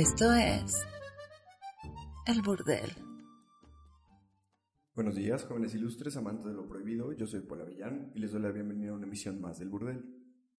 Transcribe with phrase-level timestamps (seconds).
[0.00, 0.72] Esto es
[2.26, 2.90] El Burdel.
[4.94, 7.12] Buenos días, jóvenes ilustres, amantes de lo prohibido.
[7.12, 10.02] Yo soy Paula Villán y les doy la bienvenida a una emisión más del Burdel.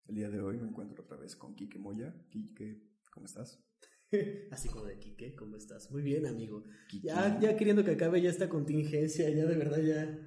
[0.08, 2.14] El día de hoy me encuentro otra vez con Quique Moya.
[2.28, 2.82] Quique,
[3.14, 3.64] ¿cómo estás?
[4.50, 5.90] Así como de Quique, ¿cómo estás?
[5.90, 6.64] Muy bien, amigo.
[7.02, 10.18] Ya, ya queriendo que acabe ya esta contingencia, ya de verdad ya,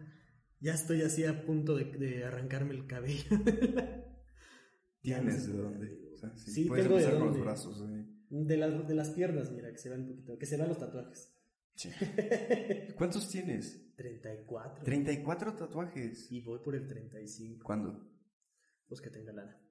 [0.59, 3.30] ya estoy así a punto de, de arrancarme el cabello.
[5.02, 6.00] ¿Tienes de dónde?
[6.14, 7.38] O sea, Sí, puedes tengo de con dónde.
[7.38, 7.81] los brazos.
[7.81, 8.12] ¿eh?
[8.36, 10.80] De, las de las piernas, mira, que se vean un poquito, que se vean los
[10.80, 11.32] tatuajes.
[11.76, 11.92] Sí.
[12.98, 13.96] ¿Cuántos tienes?
[13.96, 14.84] 34.
[14.84, 16.32] 34 tatuajes.
[16.32, 17.64] Y voy por el 35.
[17.64, 18.09] ¿Cuándo?
[18.88, 19.62] Pues que tenga lana.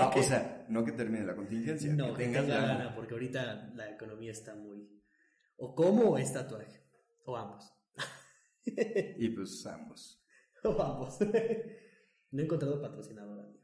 [0.00, 1.92] Ah, o sea, no que termine la contingencia.
[1.94, 2.78] no, que que tenga lana.
[2.78, 4.88] lana, porque ahorita la economía está muy...
[5.56, 6.82] O como o es tatuaje.
[7.24, 7.72] O ambos.
[8.64, 10.24] Y pues ambos.
[10.64, 11.20] o ambos.
[12.32, 13.60] no he encontrado patrocinador, amigo.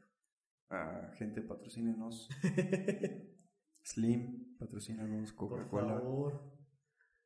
[0.69, 2.29] Ah, gente, patrocínenos.
[3.91, 5.31] Slim, patrocínanos.
[5.31, 5.93] Por Coca-Cola.
[5.99, 6.43] favor.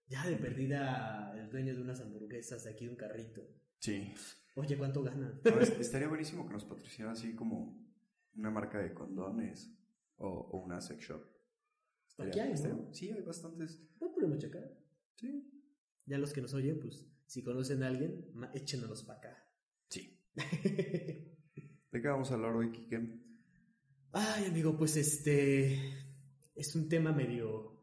[0.07, 3.41] Ya de perdida el dueño de unas hamburguesas de aquí de un carrito.
[3.79, 4.13] Sí.
[4.55, 5.01] Oye, ¿cuánto?
[5.03, 7.81] No, es- estaría buenísimo que nos patrocinaran así como
[8.35, 9.73] una marca de condones
[10.17, 11.23] o, o una sex shop.
[12.19, 12.93] Aquí hay, ¿no?
[12.93, 13.81] Sí, hay bastantes.
[13.99, 14.77] No podemos checar.
[15.15, 15.49] Sí.
[16.05, 19.47] Ya los que nos oyen, pues, si conocen a alguien, échenos para acá.
[19.89, 20.19] Sí.
[20.35, 23.19] ¿De qué vamos a hablar hoy, Kike?
[24.11, 25.79] Ay, amigo, pues este
[26.55, 27.79] es un tema medio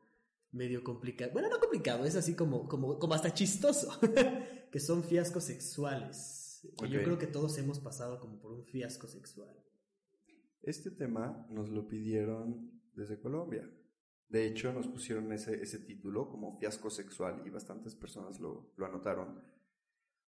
[0.50, 1.30] medio complicado.
[1.32, 3.90] Bueno, no complicado, es así como como como hasta chistoso,
[4.72, 6.66] que son fiascos sexuales.
[6.78, 9.54] Que Yo creo que todos hemos pasado como por un fiasco sexual.
[10.62, 13.70] Este tema nos lo pidieron desde Colombia.
[14.28, 18.86] De hecho, nos pusieron ese, ese título como fiasco sexual y bastantes personas lo, lo
[18.86, 19.42] anotaron.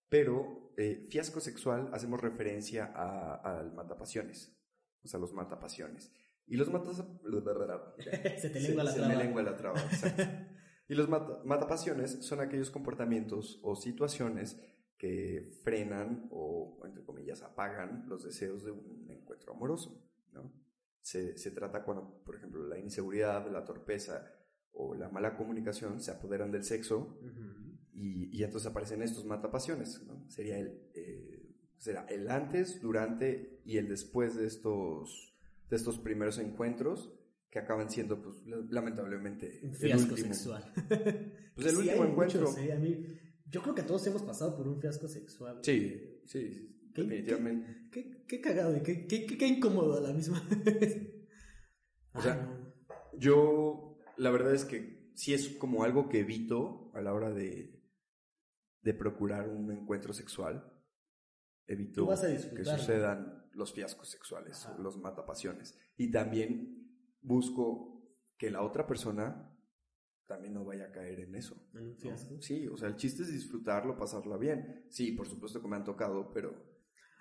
[0.09, 4.56] Pero eh, fiasco sexual hacemos referencia a- al matapasiones,
[5.05, 6.12] o sea, los matapasiones.
[6.50, 7.03] Y los matas...
[8.38, 9.15] Se te lengua la se traba.
[9.15, 10.22] me lengua la traba, exacto.
[10.88, 14.61] Y los mata- matapasiones son aquellos comportamientos o situaciones
[14.99, 20.53] que frenan o, entre comillas, apagan los deseos de un encuentro amoroso, ¿no?
[21.00, 24.32] Se, se trata cuando, por ejemplo, la inseguridad, la torpeza
[24.72, 27.78] o la mala comunicación se apoderan del sexo Ujú.
[27.93, 30.28] y, y entonces aparecen estos matapasiones, ¿no?
[30.28, 35.30] Sería el, eh, será el antes, durante y el después de estos,
[35.70, 37.16] de estos primeros encuentros
[37.48, 40.72] que acaban siendo, pues, la- lamentablemente, Un el fiasco sexual.
[41.54, 42.41] Pues el Sí, último encuentro.
[42.42, 42.72] muchos, ¿eh?
[42.72, 43.06] A mí,
[43.47, 45.58] yo creo que todos hemos pasado por un fiasco sexual.
[45.62, 47.88] Sí, sí, ¿Qué- definitivamente.
[47.91, 51.12] Qué, qué cagado y qué, qué, qué- qué incómodo a la misma vez.
[52.14, 53.19] O sea, Ay, no.
[53.19, 57.82] Yo, la verdad es que sí es como algo que evito a la hora de,
[58.82, 60.72] de procurar un encuentro sexual.
[61.66, 64.76] Evito Tú vas a que sucedan los fiascos sexuales, Ajá.
[64.78, 65.78] los matapasiones.
[65.97, 68.03] Y también busco
[68.37, 69.47] que la otra persona
[70.26, 71.56] también no vaya a caer en eso.
[72.41, 74.87] Sí, o sea, el chiste es disfrutarlo, pasarla bien.
[74.88, 76.54] Sí, por supuesto que me han tocado, pero,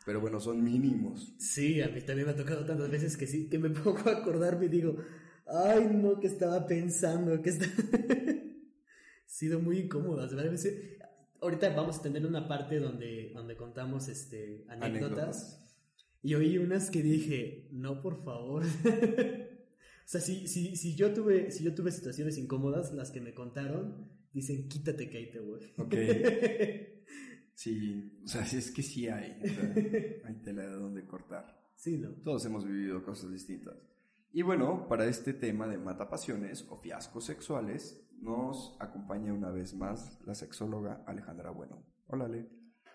[0.06, 1.36] pero bueno, son mínimos.
[1.40, 4.20] Sí, a mí también me ha tocado tantas veces que sí, que me pongo a
[4.20, 4.96] acordarme y digo,
[5.48, 7.66] ay no, que estaba pensando, que está...
[9.26, 10.32] sido muy incómodas,
[11.42, 15.66] Ahorita vamos a tener una parte donde, donde contamos este, anécdotas,
[16.22, 18.64] y oí unas que dije, no, por favor.
[18.64, 23.34] o sea, si, si, si, yo tuve, si yo tuve situaciones incómodas, las que me
[23.34, 25.74] contaron, dicen, quítate que ahí te voy.
[25.78, 25.96] Ok.
[27.60, 29.38] Sí, o sea, sí, es que sí hay.
[29.44, 29.74] o sea,
[30.24, 31.62] hay tela de donde cortar.
[31.76, 32.12] sí, ¿no?
[32.24, 33.76] Todos hemos vivido cosas distintas.
[34.32, 40.22] Y bueno, para este tema de matapasiones o fiascos sexuales, nos acompaña una vez más
[40.26, 41.84] la sexóloga Alejandra Bueno.
[42.08, 42.50] Hola, Ale.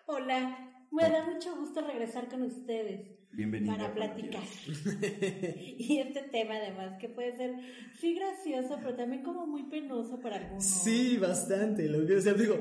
[0.07, 3.77] Hola, me da mucho gusto regresar con ustedes Bienvenida.
[3.77, 4.43] para platicar.
[5.79, 7.55] Y este tema además que puede ser
[8.01, 10.65] sí gracioso, pero también como muy penoso para algunos.
[10.65, 11.89] Sí, bastante.
[11.89, 12.57] Lo que, o sea, digo,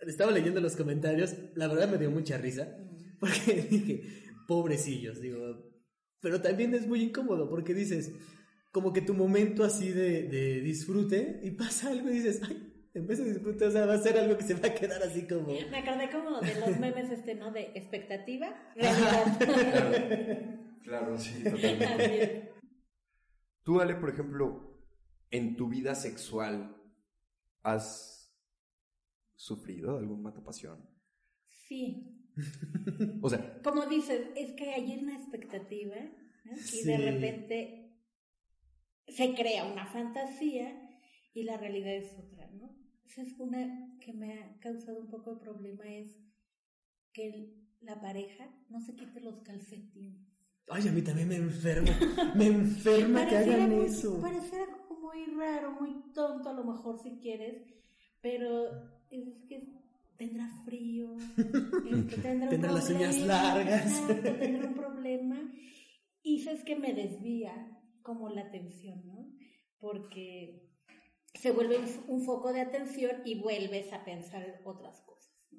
[0.00, 3.18] estaba leyendo los comentarios, la verdad me dio mucha risa, Mm.
[3.18, 4.02] porque dije,
[4.46, 5.38] pobrecillos, digo,
[6.20, 8.12] pero también es muy incómodo, porque dices,
[8.70, 13.06] como que tu momento así de, de disfrute, y pasa algo y dices, ay, en
[13.06, 15.26] vez de disfrute, o sea, va a ser algo que se va a quedar así
[15.26, 15.46] como...
[15.46, 17.50] Me acordé como de los memes este, ¿no?
[17.50, 20.58] De expectativa, realidad.
[20.82, 22.52] Claro, sí, totalmente.
[23.62, 24.78] Tú, Ale, por ejemplo,
[25.30, 26.76] en tu vida sexual,
[27.62, 28.34] ¿has
[29.36, 30.88] sufrido algún matapasión?
[31.48, 32.18] Sí,
[33.20, 35.96] O sea, como dices, es que hay una expectativa
[36.44, 36.52] ¿no?
[36.52, 36.84] y Sí.
[36.86, 37.98] de repente
[39.06, 40.98] se crea una fantasía
[41.34, 42.74] y la realidad es otra, ¿no?
[43.38, 46.16] Una que me ha causado un poco de problema es
[47.12, 50.26] que el- la pareja no se quite los calcetines.
[50.68, 51.90] Ay, a mí también me enferma,
[52.34, 54.18] me enferma que hagan muy- eso.
[54.20, 57.62] Pareciera como muy raro, muy tonto, a lo mejor si quieres,
[58.22, 58.70] pero
[59.10, 59.62] es que
[60.16, 61.14] tendrá frío,
[62.22, 64.06] tendrá, un las uñas largas.
[64.06, 65.52] tendrá un problema.
[66.22, 69.28] Y sabes que me desvía como la atención, ¿no?
[69.80, 70.71] Porque
[71.42, 75.32] se vuelve un, un foco de atención y vuelves a pensar otras cosas.
[75.50, 75.58] ¿no?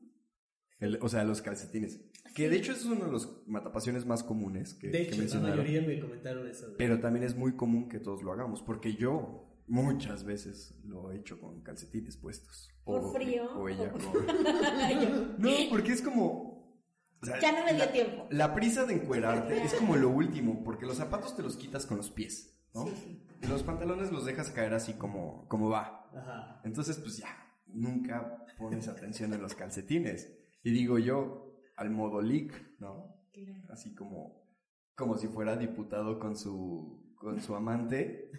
[0.79, 1.99] El- o sea, los calcetines.
[2.35, 5.17] Que de hecho es uno de los matapasiones más comunes que, De que hecho, la
[5.17, 5.57] mencionaron.
[5.57, 6.67] mayoría me comentaron eso.
[6.77, 11.17] Pero también es muy común que todos lo hagamos, porque yo muchas veces lo he
[11.17, 12.69] hecho con calcetines puestos.
[12.85, 13.45] Por frío.
[13.55, 16.79] O ella O- No, porque es como...
[17.21, 18.27] o sea, ya no me dio la- tiempo.
[18.31, 21.97] La prisa de encuerarte es como lo último, porque los zapatos te los quitas con
[21.97, 22.85] los pies, ¿no?
[22.85, 23.27] Sí, sí.
[23.41, 26.09] Y los pantalones los dejas caer así como, como va.
[26.15, 26.61] Ajá.
[26.63, 27.27] Entonces, pues ya,
[27.67, 30.31] nunca pones atención en los calcetines.
[30.63, 33.15] Y digo yo, al modo leak, ¿no?
[33.33, 33.63] Claro.
[33.69, 34.47] Así como,
[34.95, 38.31] como si fuera diputado con su, con su amante.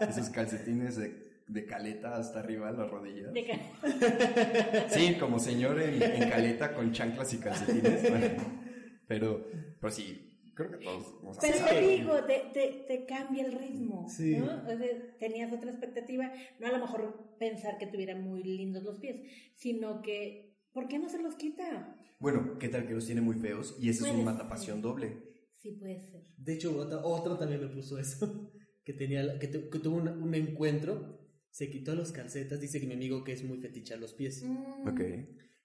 [0.00, 3.32] Esos calcetines de, de caleta hasta arriba de las rodillas.
[3.32, 3.60] De
[4.90, 8.10] Sí, como señor en, en caleta con chanclas y calcetines.
[8.10, 8.42] Bueno,
[9.06, 9.46] pero,
[9.80, 11.14] pero sí, creo que todos.
[11.22, 14.36] o sea, Pero te digo, te, te, te cambia el ritmo, Sí.
[14.36, 14.44] ¿no?
[14.46, 18.98] O sea, tenías otra expectativa, no a lo mejor pensar que tuvieran muy lindos los
[18.98, 19.20] pies,
[19.56, 21.96] sino que, ¿por qué no se los quita?
[22.18, 23.76] Bueno, ¿qué tal que los tiene muy feos?
[23.80, 25.30] Y ese es un matapasión doble.
[25.56, 26.22] Sí puede ser.
[26.36, 28.50] De hecho, otro, otro también me puso eso.
[28.84, 31.20] Que, tenía, que, tu- que tuvo un, un encuentro,
[31.52, 32.60] se quitó los calcetas.
[32.60, 34.42] Dice que mi amigo que es muy feticha a los pies.
[34.42, 35.00] Mm, Ok.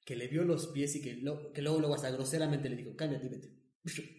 [0.06, 2.96] Que le vio los pies y que, lo- que luego, luego hasta groseramente le dijo:
[2.96, 3.50] Cámbiate y vete.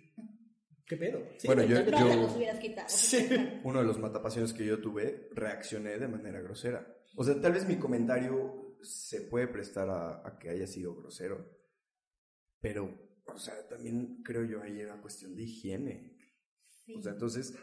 [0.88, 1.22] ¿Qué pedo?
[1.36, 2.88] Sí, Bueno, yo- yo- los hubieras quitado.
[2.88, 3.28] Sí.
[3.64, 6.86] Uno de los matapasiones que yo tuve, reaccioné de manera grosera.
[7.16, 11.46] O sea, tal vez mi comentario se puede prestar a, a que haya sido grosero.
[12.60, 12.90] Pero,
[13.26, 16.16] o sea, también creo yo ahí era cuestión de higiene.
[16.66, 16.94] Sí.
[16.98, 17.54] O sea, entonces,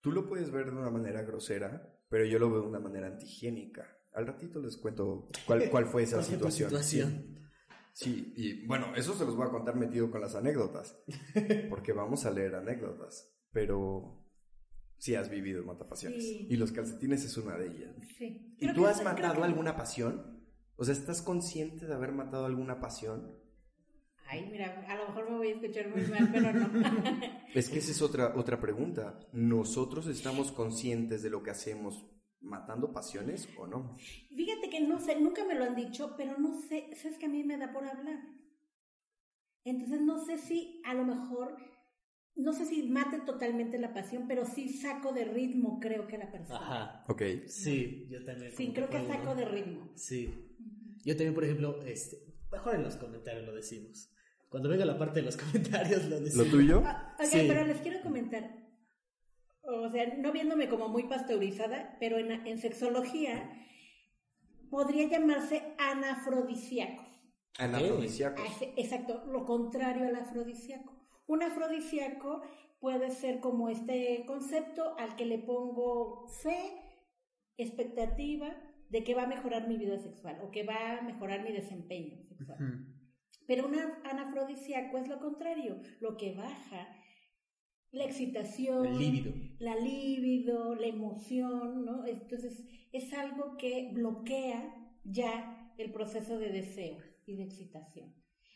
[0.00, 3.06] tú lo puedes ver de una manera grosera, pero yo lo veo de una manera
[3.08, 3.86] antihigiénica.
[4.12, 6.70] Al ratito les cuento cuál, cuál fue esa ¿Cuál fue tu situación.
[6.70, 7.45] situación?
[7.98, 10.98] Sí, y bueno, eso se los voy a contar metido con las anécdotas,
[11.70, 14.22] porque vamos a leer anécdotas, pero
[14.98, 16.22] sí has vivido matapasiones.
[16.22, 16.46] Sí.
[16.50, 17.96] Y los calcetines es una de ellas.
[18.18, 18.54] Sí.
[18.58, 20.42] ¿Y Creo tú has matado que- alguna pasión?
[20.76, 23.34] O sea, ¿estás consciente de haber matado alguna pasión?
[24.28, 26.68] Ay, mira, a lo mejor me voy a escuchar muy mal, pero no.
[27.54, 29.18] Es que esa es otra, otra pregunta.
[29.32, 32.04] ¿Nosotros estamos conscientes de lo que hacemos
[32.40, 33.96] matando pasiones o no?
[34.34, 37.28] Fíjate que no sé, nunca me lo han dicho, pero no sé, sabes que a
[37.30, 38.20] mí me da por hablar.
[39.64, 41.56] Entonces no sé si a lo mejor,
[42.36, 46.30] no sé si mate totalmente la pasión, pero sí saco de ritmo, creo que la
[46.30, 46.58] persona.
[46.60, 47.04] Ajá.
[47.08, 47.22] Ok.
[47.48, 48.52] Sí, yo también.
[48.52, 49.90] Sí, creo que saco de ritmo.
[49.96, 50.32] Sí.
[51.04, 52.16] Yo también, por ejemplo, este,
[52.52, 54.12] mejor en los comentarios lo decimos.
[54.48, 56.50] Cuando venga la parte de los comentarios lo ¿Lo decimos.
[56.50, 56.82] tuyo?
[56.84, 57.44] Ah, oigan, Sí.
[57.48, 58.65] pero les quiero comentar.
[59.66, 63.50] O sea, no viéndome como muy pasteurizada, pero en, en sexología
[64.70, 67.06] podría llamarse anafrodisíacos.
[67.58, 68.48] Anafrodisíacos.
[68.58, 70.92] Sí, Exacto, lo contrario al afrodisíaco.
[71.26, 72.42] Un afrodisíaco
[72.80, 76.82] puede ser como este concepto al que le pongo fe,
[77.56, 78.54] expectativa
[78.90, 82.22] de que va a mejorar mi vida sexual o que va a mejorar mi desempeño
[82.28, 82.86] sexual.
[83.46, 86.88] Pero un anafrodisíaco es lo contrario, lo que baja
[87.96, 89.32] la excitación, El líbido.
[89.58, 92.06] la libido, la emoción, ¿no?
[92.06, 94.74] Entonces es algo que bloquea
[95.04, 98.14] ya el proceso de deseo y de excitación.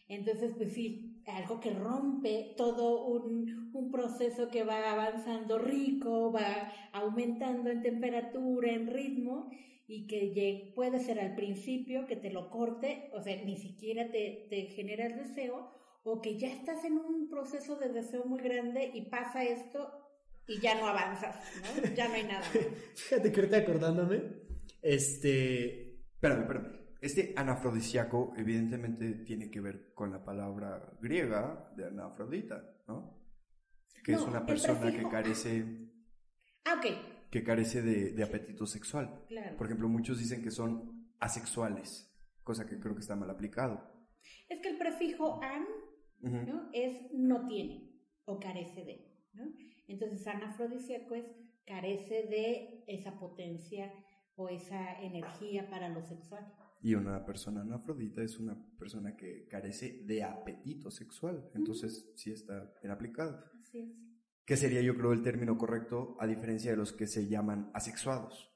[0.08, 6.72] Entonces, pues sí, algo que rompe todo un, un proceso que va avanzando rico, va
[6.92, 9.50] aumentando en temperatura, en ritmo,
[9.86, 14.46] y que puede ser al principio que te lo corte, o sea, ni siquiera te,
[14.48, 15.68] te genera el deseo,
[16.02, 19.92] o que ya estás en un proceso de deseo muy grande y pasa esto
[20.46, 21.82] y ya no avanzas, ¿no?
[21.94, 22.42] Ya no hay nada.
[22.94, 24.22] Fíjate que ahorita acordándome,
[24.82, 26.80] este, Espérame, espérame.
[27.00, 33.18] Este anafrodisíaco evidentemente tiene que ver con la palabra griega de anafrodita, ¿no?
[34.04, 35.64] Que es una persona que carece,
[36.64, 39.24] Ah, ok, que carece de, de apetito sexual.
[39.28, 39.56] claro.
[39.56, 43.80] Por ejemplo, muchos dicen que son asexuales, cosa que creo que está mal aplicado.
[44.48, 45.64] Es que el prefijo an
[46.22, 46.68] ¿no?
[46.72, 47.92] es no tiene
[48.24, 49.44] o carece de, ¿no?
[49.88, 51.26] Entonces anafrodisíaco es
[51.66, 53.92] carece de esa potencia
[54.36, 56.52] o esa energía para lo sexual.
[56.82, 61.50] Y una persona anafrodita es una persona que carece de apetito sexual.
[61.54, 63.44] Entonces, sí está bien aplicado.
[63.60, 63.90] Así es.
[64.46, 68.50] Que sería, yo creo, el término correcto, a diferencia de los que se llaman asexuados.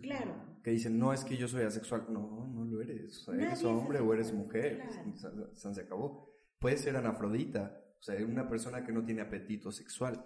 [0.00, 0.34] Claro.
[0.64, 2.06] Que dicen, no es que yo soy asexual.
[2.08, 3.18] No, no lo eres.
[3.20, 4.76] O sea, Nadie eres es hombre o eres mujer.
[4.78, 5.14] claro.
[5.54, 6.34] Se, se- se acabó.
[6.58, 7.82] Puede ser anafrodita.
[7.98, 10.24] O sea, una persona que no tiene apetito sexual.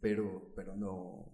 [0.00, 1.32] Pero, pero no,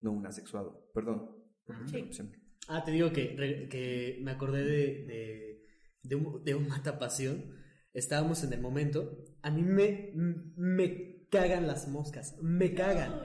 [0.00, 0.90] no un asexuado.
[0.94, 1.30] Perdón.
[1.66, 1.96] por Sí.
[1.96, 2.32] interrupción.
[2.68, 3.34] Ah, te digo que,
[3.70, 5.62] que me acordé de, de,
[6.02, 7.54] de un, de un matapasión.
[7.92, 9.24] Estábamos en el momento.
[9.42, 10.12] A mí me,
[10.56, 12.36] me cagan las moscas.
[12.42, 13.20] Me cagan.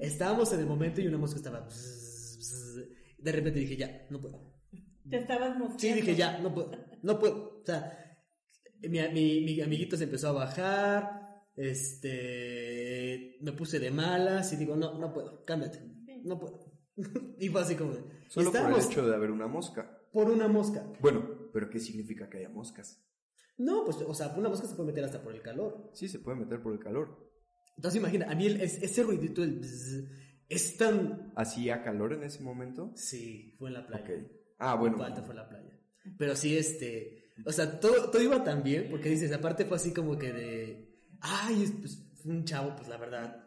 [0.00, 1.68] Estábamos en el momento y una mosca estaba.
[3.18, 4.54] De repente dije, ya, no puedo.
[5.08, 5.78] Te estabas mostrando.
[5.78, 6.70] Sí, dije, ya, no puedo.
[7.02, 7.60] No puedo.
[7.60, 8.03] O sea,
[8.88, 11.20] mi, mi, mi amiguito se empezó a bajar.
[12.24, 13.36] Este.
[13.40, 15.44] Me puse de malas y digo, no, no puedo.
[15.44, 15.80] Cámbiate.
[16.24, 16.60] No puedo.
[17.38, 17.92] y fue así como.
[17.92, 20.00] de- Solo por el hecho de haber una mosca.
[20.12, 20.84] por una mosca.
[21.00, 23.00] Bueno, pero ¿qué significa que haya moscas?
[23.58, 25.90] No, pues, o sea, una mosca se puede meter hasta por el calor.
[25.94, 27.30] Sí, se puede meter por el calor.
[27.76, 30.04] Entonces, imagina, a mí el- es- ese ruidito bzz,
[30.48, 31.32] es tan.
[31.36, 32.92] ¿Hacía calor en ese momento?
[32.96, 34.04] Sí, fue en la playa.
[34.04, 34.10] Ok.
[34.58, 34.96] Ah, bueno.
[34.98, 35.80] Falta fue en la playa.
[36.18, 37.23] Pero sí, este.
[37.44, 40.94] O sea, todo, todo iba tan bien, porque dices, aparte fue así como que de.
[41.20, 43.44] Ay, es- pues, fue un chavo, pues la verdad,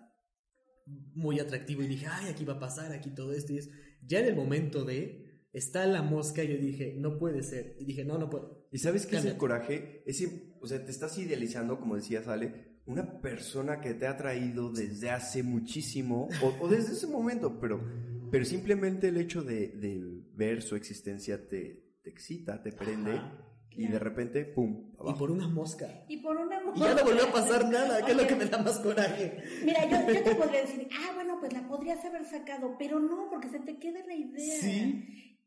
[1.15, 1.81] muy atractivo.
[1.83, 3.53] Y dije, ay, aquí va a pasar, aquí todo esto.
[3.53, 3.69] Y es.
[4.05, 5.25] Ya en el momento de.
[5.53, 7.75] Está la mosca, y yo dije, no puede ser.
[7.79, 8.67] Y dije, no, no puedo.
[8.71, 9.37] ¿Y sabes qué es el Cámbiate.
[9.39, 10.03] coraje?
[10.05, 14.71] Ese, o sea, te estás idealizando, como decía Sale, una persona que te ha traído
[14.71, 17.81] desde hace muchísimo, o, o desde ese momento, pero,
[18.29, 20.03] pero simplemente el hecho de, de
[20.35, 23.46] ver su existencia te, te excita, te prende, Ajá.
[23.77, 24.91] Y de repente, ¡pum!
[24.93, 25.19] Y Abajo.
[25.19, 26.05] por una mosca.
[26.07, 28.45] Y por una Y ya no volvió a pasar nada, que es lo que me
[28.45, 29.43] da más coraje.
[29.63, 33.29] Mira, yo, yo te podría decir, ah, bueno, pues la podrías haber sacado, pero no,
[33.29, 34.59] porque se te queda la idea.
[34.59, 35.37] Sí.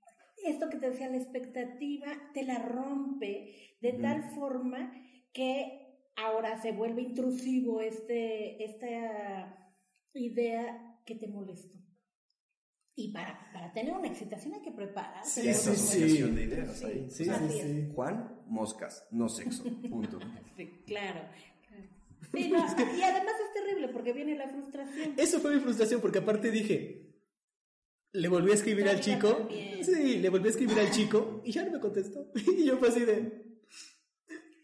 [0.44, 4.92] Esto que te decía, la expectativa te la rompe de tal forma
[5.32, 9.74] que ahora se vuelve intrusivo este, esta
[10.14, 11.78] idea que te molestó.
[13.00, 15.54] Y para, para tener una excitación hay que prepararse.
[15.54, 16.22] Sí, sí, sí.
[16.22, 17.06] de ideas ahí.
[17.08, 17.88] Sí, O sea, sí, sí.
[17.94, 20.18] Juan, moscas, no sexo, punto.
[20.56, 21.20] Sí, claro.
[22.32, 25.14] Sí, no, y además es terrible porque viene la frustración.
[25.16, 27.06] Eso fue mi frustración, porque aparte dije.
[28.12, 29.28] Le volví a escribir al chico.
[29.34, 29.84] también.
[29.84, 32.30] Sí, le volví a escribir al chico y ya no me contestó.
[32.58, 33.60] Y yo fue así de.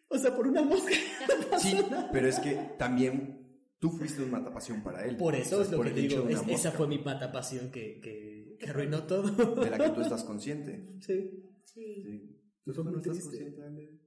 [0.08, 0.92] O sea, por una mosca.
[1.58, 1.78] Sí,
[2.12, 3.45] pero es que también
[3.90, 5.16] tú fuiste un matapasión para él.
[5.16, 6.28] Por eso O es sea, lo por que te digo.
[6.28, 9.54] es- esa fue mi mata pasión que, que, que arruinó todo.
[9.64, 10.96] De la que tú estás consciente.
[11.00, 11.42] Sí.
[11.64, 12.02] Sí.
[12.02, 12.42] Sí.
[12.64, 14.00] ¿Tú muy no estás consciente, Ale?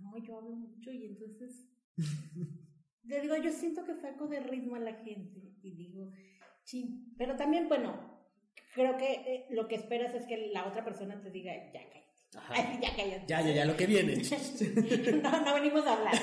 [0.00, 1.68] No, yo hablo mucho y entonces.
[3.04, 6.10] Le digo, yo siento que saco de ritmo a la gente y digo,
[6.62, 7.12] sí.
[7.18, 8.20] Pero también, bueno,
[8.74, 11.99] creo que eh, lo que esperas es que la otra persona te diga, ya cállate.
[12.48, 13.24] Ay, ya cállate.
[13.26, 14.16] Ya, ya, ya, lo que viene.
[15.22, 16.14] no, no venimos a hablar.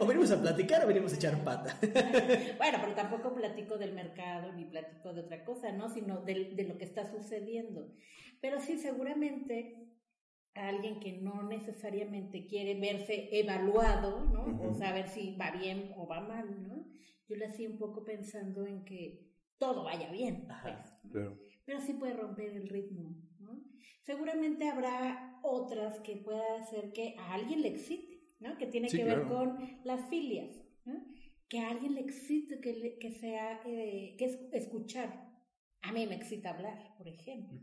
[0.00, 1.78] o venimos a platicar o venimos a echar pata.
[2.58, 5.88] Bueno, pero tampoco platico del mercado ni platico de otra cosa, ¿no?
[5.88, 7.92] Sino de, de lo que está sucediendo.
[8.40, 9.88] Pero sí, seguramente
[10.54, 14.68] a alguien que no necesariamente quiere verse evaluado, ¿no?
[14.68, 16.86] O saber si va bien o va mal, ¿no?
[17.28, 20.82] Yo le hacía un poco pensando en que todo vaya bien, Ajá.
[21.02, 21.12] pues.
[21.12, 21.38] Claro.
[21.64, 23.14] Pero sí puede romper el ritmo.
[24.02, 28.56] Seguramente habrá otras que pueda hacer que a alguien le excite, ¿no?
[28.58, 29.28] Que tiene Sí, que ver claro.
[29.56, 30.94] con las filias, ¿no?
[31.48, 35.30] Que a alguien le excite, que, le- que sea, eh, que es escuchar.
[35.82, 37.58] A mí me excita hablar, por ejemplo.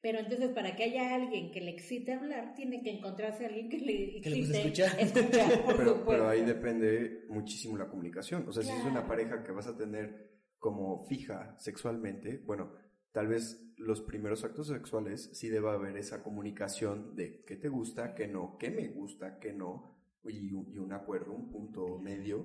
[0.00, 3.68] Pero entonces, para que haya alguien que le excite hablar, tiene que encontrarse a alguien
[3.68, 5.00] que le Que excite escuchar.
[5.00, 8.46] escuchar, por Pero, ahí depende muchísimo la comunicación.
[8.48, 12.72] O sea, si es una pareja que vas a tener como fija sexualmente, bueno,
[13.16, 18.14] tal vez los primeros actos sexuales sí deba haber esa comunicación de qué te gusta,
[18.14, 22.44] qué no, qué me gusta, qué no, y un, y un acuerdo, un punto medio,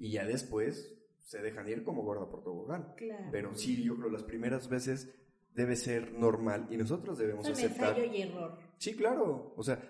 [0.00, 2.94] y ya después se dejan ir como gorda por tobogán.
[2.96, 3.28] Claro.
[3.30, 5.14] Pero sí, yo creo las primeras veces
[5.54, 7.96] debe ser normal y nosotros debemos Son aceptar.
[7.96, 8.58] y error.
[8.78, 9.54] Sí, claro.
[9.56, 9.88] O sea,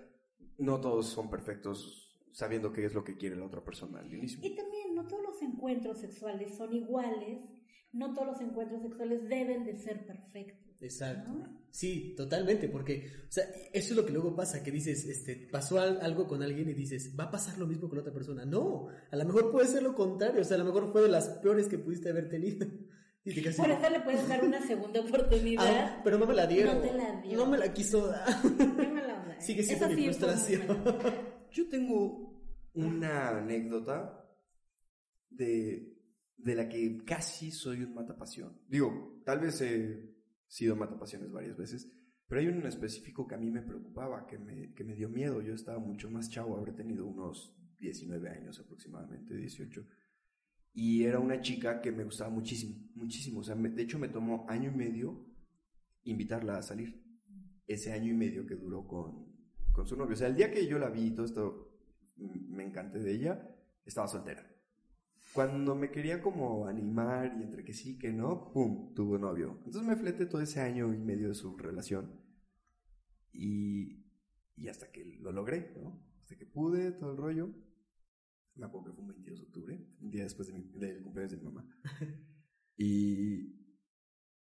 [0.58, 4.38] no todos son perfectos sabiendo qué es lo que quiere la otra persona al inicio.
[4.42, 7.40] Y también no todos los encuentros sexuales son iguales,
[7.92, 10.60] no todos los encuentros sexuales deben de ser perfectos.
[10.80, 11.30] Exacto.
[11.30, 11.62] ¿no?
[11.70, 15.78] Sí, totalmente, porque, o sea, eso es lo que luego pasa, que dices, este, pasó
[15.78, 18.44] al- algo con alguien y dices, va a pasar lo mismo con la otra persona.
[18.44, 21.08] No, a lo mejor puede ser lo contrario, o sea, a lo mejor fue de
[21.08, 22.66] las peores que pudiste haber tenido.
[23.24, 25.64] Y te Por eso le puedes dar una segunda oportunidad.
[25.64, 26.74] "Ah, pero no me la dieron.
[26.78, 27.36] No te la dio.
[27.36, 28.26] No me la quiso dar.
[28.42, 29.40] Qué mala onda, ¿eh?
[29.40, 30.62] Sigue siendo Eso mi frustración.
[31.52, 32.42] Yo tengo
[32.74, 34.26] una anécdota
[35.28, 35.98] de,
[36.36, 38.60] de la que casi soy un matapasión.
[38.68, 40.14] Digo, tal vez he
[40.46, 41.90] sido matapasiones varias veces,
[42.26, 45.08] pero hay uno en específico que a mí me preocupaba, que me, que me dio
[45.08, 45.42] miedo.
[45.42, 49.86] Yo estaba mucho más chavo, habré tenido unos 19 años aproximadamente, 18.
[50.74, 53.40] Y era una chica que me gustaba muchísimo, muchísimo.
[53.40, 55.26] O sea, de hecho me tomó año y medio
[56.04, 57.02] invitarla a salir.
[57.66, 59.31] Ese año y medio que duró con,
[59.72, 60.14] con su novio.
[60.14, 61.72] O sea, el día que yo la vi y todo esto,
[62.16, 64.48] me encanté de ella, estaba soltera.
[65.32, 68.92] Cuando me quería como animar y entre que sí, que no, ¡pum!
[68.94, 69.56] Tuvo novio.
[69.64, 72.20] Entonces me fleté todo ese año y medio de su relación.
[73.32, 74.04] Y,
[74.56, 76.04] y hasta que lo logré, ¿no?
[76.20, 77.50] Hasta que pude, todo el rollo.
[78.56, 81.32] Me acuerdo que fue un 22 de octubre, un día después de mi, del cumpleaños
[81.32, 81.66] de mi mamá.
[82.76, 83.56] y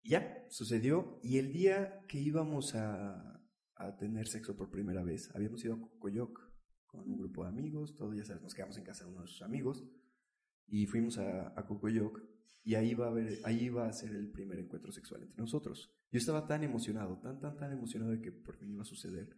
[0.03, 1.19] ya, sucedió.
[1.23, 3.40] Y el día que íbamos a,
[3.87, 6.39] a tener sexo por primera vez, habíamos ido a Cocoyoc
[6.85, 9.85] con un grupo de amigos, todos ya sabes, nos quedamos en casa de unos amigos
[10.67, 12.21] y fuimos a, a Cocoyoc
[12.63, 15.91] y ahí iba, a haber, ahí iba a ser el primer encuentro sexual entre nosotros.
[16.11, 19.29] Yo estaba tan emocionado, tan, tan, tan emocionado de que por fin iba a suceder,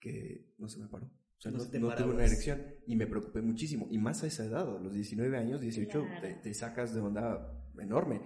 [0.00, 1.06] que no se me paró.
[1.06, 2.06] O sea, No no, se te no paraba.
[2.06, 3.86] tuve una erección y me preocupé muchísimo.
[3.90, 6.20] Y más a esa edad, a los 19 años, 18, Claro.
[6.20, 8.20] te, te sacas de onda enorme.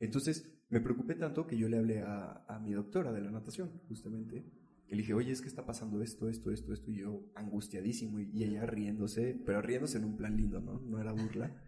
[0.00, 3.70] Entonces me preocupé tanto que yo le hablé a, a mi doctora de la natación,
[3.88, 4.44] justamente.
[4.86, 6.90] Y le dije, oye, es que está pasando esto, esto, esto, esto.
[6.90, 8.20] Y yo angustiadísimo.
[8.20, 10.80] Y, y ella riéndose, pero riéndose en un plan lindo, ¿no?
[10.80, 11.62] No era burla.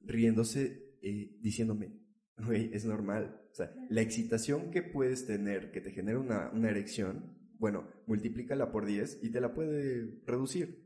[0.00, 2.00] riéndose, eh, diciéndome,
[2.38, 3.40] güey, es normal.
[3.50, 8.72] O sea, la excitación que puedes tener, que te genera una, una erección, bueno, multiplícala
[8.72, 10.84] por 10 y te la puede reducir.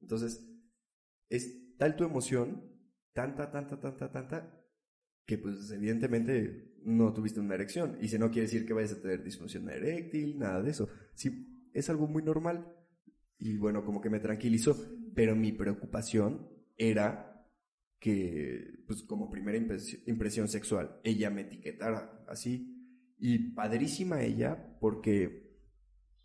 [0.00, 0.48] Entonces,
[1.28, 2.70] es tal tu emoción,
[3.12, 4.61] tanta, tanta, tanta, tanta,
[5.26, 7.96] que pues evidentemente no tuviste una erección.
[8.00, 10.88] Y si no quiere decir que vayas a tener disfunción eréctil, nada de eso.
[11.14, 12.74] Sí, es algo muy normal.
[13.38, 14.76] Y bueno, como que me tranquilizó.
[15.14, 17.46] Pero mi preocupación era
[17.98, 22.68] que, pues como primera impres- impresión sexual, ella me etiquetara así.
[23.18, 25.56] Y padrísima ella porque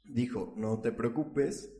[0.04, 1.74] dijo, no te preocupes.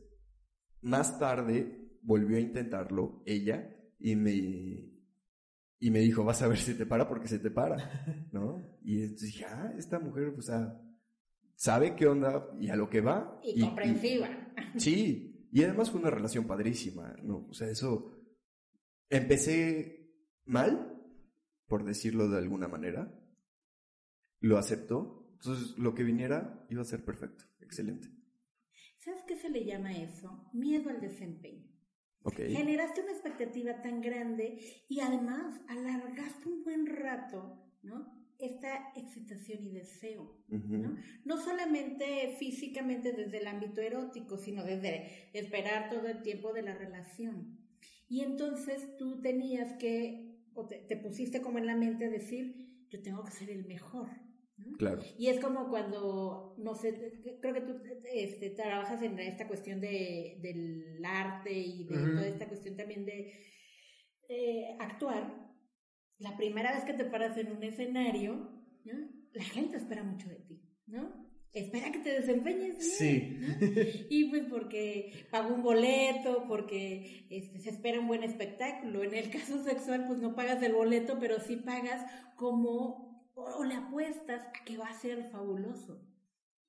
[0.80, 4.97] Más tarde volvió a intentarlo ella y me,
[5.80, 8.78] y me dijo, vas a ver si te para porque se te para, ¿no?
[8.82, 10.80] Y entonces dije, ah, esta mujer, o sea,
[11.54, 13.40] sabe qué onda y a lo que va.
[13.44, 14.28] Y comprensiva.
[14.76, 17.46] sí, y además fue una relación padrísima, ¿no?
[17.48, 18.18] O sea, eso,
[19.08, 20.12] empecé
[20.44, 21.00] mal,
[21.66, 23.14] por decirlo de alguna manera,
[24.40, 28.08] lo aceptó, entonces lo que viniera iba a ser perfecto, excelente.
[28.98, 30.50] ¿Sabes qué se le llama eso?
[30.52, 31.77] Miedo al desempeño.
[32.34, 38.12] Generaste una expectativa tan grande y además alargaste un buen rato, ¿no?
[38.38, 40.96] Esta excitación y deseo, ¿no?
[41.24, 46.74] No solamente físicamente desde el ámbito erótico, sino desde esperar todo el tiempo de la
[46.74, 47.58] relación.
[48.08, 53.02] Y entonces tú tenías que, o te, te pusiste como en la mente decir, yo
[53.02, 54.08] tengo que ser el mejor,
[54.58, 54.76] ¿no?
[54.76, 56.94] claro, Y es como cuando, no sé,
[57.40, 57.80] creo que tú
[58.12, 63.32] este, trabajas en esta cuestión de, del arte y de toda esta cuestión también de
[64.28, 65.48] eh, actuar.
[66.18, 68.34] La primera vez que te paras en un escenario,
[68.84, 69.18] ¿no?
[69.32, 71.28] la gente espera mucho de ti, ¿no?
[71.52, 72.80] Espera que te desempeñes bien.
[72.80, 73.38] Sí.
[73.40, 73.82] ¿no?
[74.10, 79.02] Y pues porque pagó un boleto, porque este, se espera un buen espectáculo.
[79.02, 82.04] En el caso sexual, pues no pagas el boleto, pero sí pagas
[82.36, 83.07] como,
[83.38, 86.04] o, le apuestas a que va a ser fabuloso.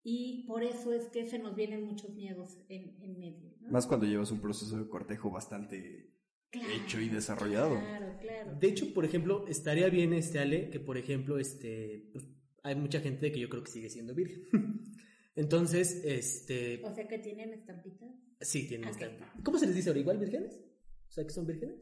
[0.04, 3.54] Y por eso es que se nos vienen muchos miedos en, en medio.
[3.62, 3.70] ¿no?
[3.70, 6.16] más cuando llevas un proceso de cortejo bastante
[6.52, 7.78] Claro, hecho y desarrollado.
[7.80, 8.56] Claro, claro.
[8.56, 12.26] De hecho, por ejemplo, estaría bien, este Ale, que por ejemplo, este, pues,
[12.64, 14.44] hay mucha gente que yo creo que sigue siendo virgen.
[15.36, 18.10] Entonces, este, O sea que tienen estampitas.
[18.42, 19.00] sí, tienen Ok.
[19.00, 20.00] esta- ¿Cómo se les dice ahora?
[20.00, 20.60] ¿Igual vírgenes?
[21.08, 21.78] O sea, que son vírgenes.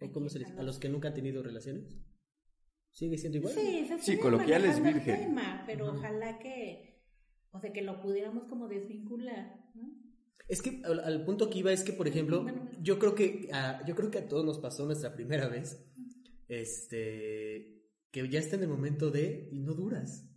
[0.00, 1.96] ¿O cómo se les a los que nunca han tenido relaciones?
[2.94, 3.54] ¿Sigue siendo igual?
[3.54, 5.28] Sí, se Sí, coloquial es manejando el virgen.
[5.28, 5.96] tema, pero Ujú.
[5.98, 7.02] ojalá que,
[7.50, 9.92] o sea, que lo pudiéramos como desvincular, ¿no?
[10.48, 13.48] Es que al, al punto que iba es que, por ejemplo, Bueno, yo creo que
[13.52, 15.84] a, yo creo que a todos nos pasó nuestra primera vez,
[16.48, 20.30] este, que ya está en el momento de y no duras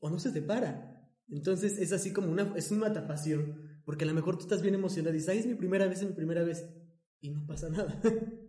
[0.00, 1.08] o no se te para.
[1.28, 4.74] Entonces es así como una es un matapasión, porque a lo mejor tú estás bien
[4.74, 6.66] emocionado y dices, "Ay, es mi primera vez, es mi primera vez"
[7.20, 8.00] y no pasa nada.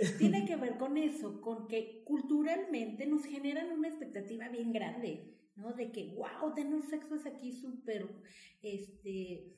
[0.00, 5.34] Que tiene que ver con eso, con que culturalmente nos generan una expectativa bien grande,
[5.56, 5.72] ¿no?
[5.72, 8.08] De que, wow, tener sexo es aquí súper,
[8.62, 9.56] este,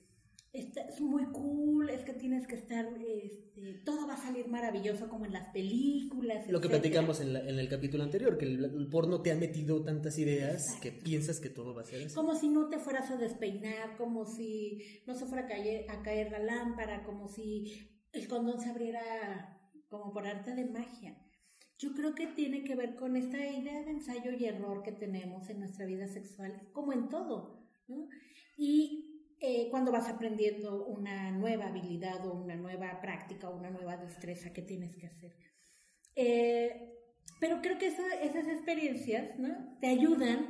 [0.52, 5.08] está- es muy cool, es que tienes que estar, este, todo va a salir maravilloso
[5.08, 6.48] como en las películas.
[6.48, 9.36] Lo que platicamos en, la- en el capítulo anterior, que el, el porno te ha
[9.36, 10.80] metido tantas ideas Exacto.
[10.82, 12.14] que piensas que todo va a ser así.
[12.14, 16.02] Como si no te fueras a despeinar, como si no se fuera a caer, a
[16.02, 17.64] caer la lámpara, como si
[18.12, 19.60] el condón se abriera
[19.98, 21.16] como por arte de magia.
[21.78, 25.48] Yo creo que tiene que ver con esta idea de ensayo y error que tenemos
[25.50, 27.68] en nuestra vida sexual, como en todo.
[28.56, 33.96] Y eh, cuando vas aprendiendo una nueva habilidad o una nueva práctica o una nueva
[33.96, 35.36] destreza que tienes que hacer.
[36.14, 36.93] Eh,
[37.40, 39.48] Pero creo que esa- esas experiencias, ¿no?
[39.80, 40.46] Te ayudan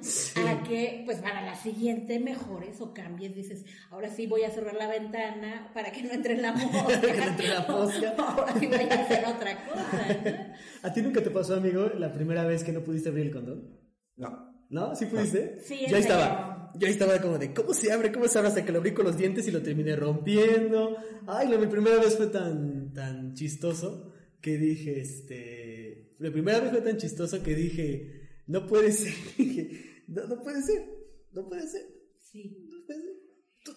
[0.47, 3.35] a que, pues, para la siguiente mejores o cambies.
[3.35, 7.01] Dices, ahora sí voy a cerrar la ventana para que no entre la mosca.
[7.01, 8.15] Que no entre la mosca.
[8.19, 10.55] ahora sí voy a hacer otra cosa, ¿no?
[10.89, 13.77] ¿A ti nunca te pasó, amigo, la primera vez que no pudiste abrir el condón?
[14.17, 14.55] No.
[14.71, 14.95] ¿No?
[14.95, 15.61] ¿Sí pudiste?
[15.65, 16.73] Sí, Yo ahí en estaba.
[16.77, 18.11] Yo ahí estaba como de, ¿cómo se abre?
[18.13, 18.49] ¿Cómo se abre?
[18.49, 20.97] Hasta que lo abrí con los dientes y lo terminé rompiendo.
[21.27, 25.84] Ay, la mi primera vez fue tan, tan chistoso que dije, este...
[26.19, 29.13] La primera vez fue tan chistoso que dije, no puede ser.
[29.39, 30.85] Dije, no, no puede ser.
[31.33, 31.83] No puede ser.
[32.19, 32.67] Sí.
[32.69, 33.13] No puede ser.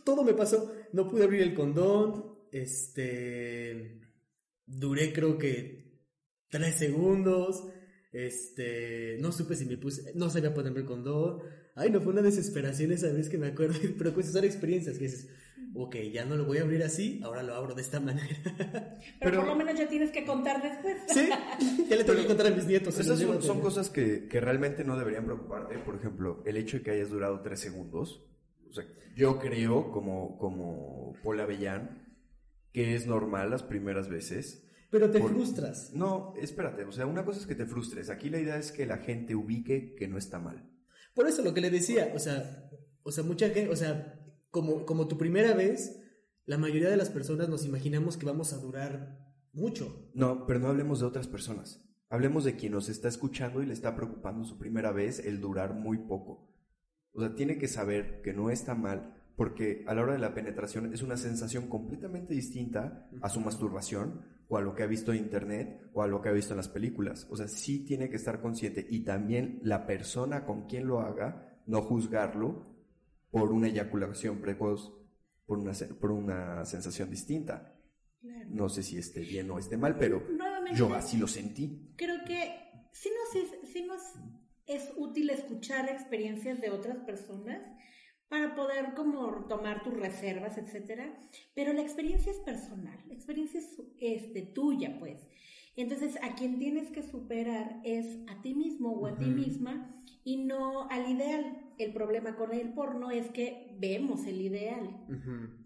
[0.04, 0.74] Todo me pasó.
[0.94, 2.38] No pude abrir el condón.
[2.52, 4.02] Este...
[4.66, 6.04] Duré creo que
[6.50, 7.64] tres segundos.
[8.12, 11.40] Este, no supe si me puse, no sabía ponerme el condón.
[11.76, 15.06] Ay, no fue una desesperación esa vez que me acuerdo, pero pues son experiencias que
[15.06, 15.30] dices,
[15.78, 18.28] ok, ya no lo voy a abrir así, ahora lo abro de esta manera.
[18.58, 20.98] Pero, Pero- por lo menos ya tienes que contar después.
[21.08, 21.30] sí,
[21.90, 23.00] ya le tengo que contar a mis nietos.
[23.00, 25.78] Esas son, son cosas que, que realmente no deberían preocuparte.
[25.80, 28.24] Por ejemplo, el hecho de que hayas durado tres segundos.
[28.70, 28.86] O sea,
[29.16, 32.06] yo creo, como, como Paul Avellán,
[32.74, 34.64] que es normal las primeras veces.
[34.92, 35.92] Pero te por- frustras.
[35.94, 36.84] No, espérate.
[36.86, 38.10] O sea, una cosa es que te frustres.
[38.10, 40.70] Aquí la idea es que la gente ubique que no está mal.
[41.14, 42.70] Por eso lo que le decía, o sea,
[43.04, 44.14] o sea, mucha gente, o sea,
[44.52, 46.02] como, como tu primera vez,
[46.46, 49.20] la mayoría de las personas nos imaginamos que vamos a durar
[49.54, 50.10] mucho.
[50.14, 51.84] No, pero no hablemos de otras personas.
[52.10, 55.74] Hablemos de quien nos está escuchando y le está preocupando su primera vez el durar
[55.74, 56.54] muy poco.
[57.12, 60.34] O sea, tiene que saber que no está mal porque a la hora de la
[60.34, 65.12] penetración es una sensación completamente distinta a su masturbación o a lo que ha visto
[65.12, 67.28] en internet o a lo que ha visto en las películas.
[67.30, 71.62] O sea, sí tiene que estar consciente y también la persona con quien lo haga,
[71.68, 72.77] no juzgarlo
[73.32, 74.94] por una eyaculación precoz,
[75.46, 77.74] por una, por una sensación distinta.
[78.22, 78.50] Claro.
[78.50, 81.94] No sé si esté bien o esté mal, pero Nuevamente, yo así lo sentí.
[81.96, 82.54] creo que
[82.92, 84.02] sí nos, es, sí nos
[84.66, 87.62] es útil escuchar experiencias de otras personas
[88.28, 91.18] para poder como tomar tus reservas, etcétera,
[91.56, 95.26] pero la experiencia es personal, la experiencia es este, tuya, pues.
[95.78, 100.38] Entonces, a quien tienes que superar es a ti mismo o a ti misma y
[100.38, 101.64] no al ideal.
[101.78, 104.90] El problema con el porno es que vemos el ideal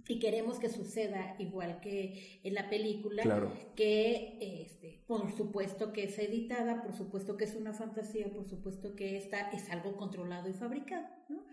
[0.10, 3.54] y queremos que suceda igual que en la película, Claro.
[3.78, 8.94] que este, por supuesto que es editada, por supuesto que es una fantasía, por supuesto
[8.94, 11.46] que esta es algo controlado y fabricado, ¿no?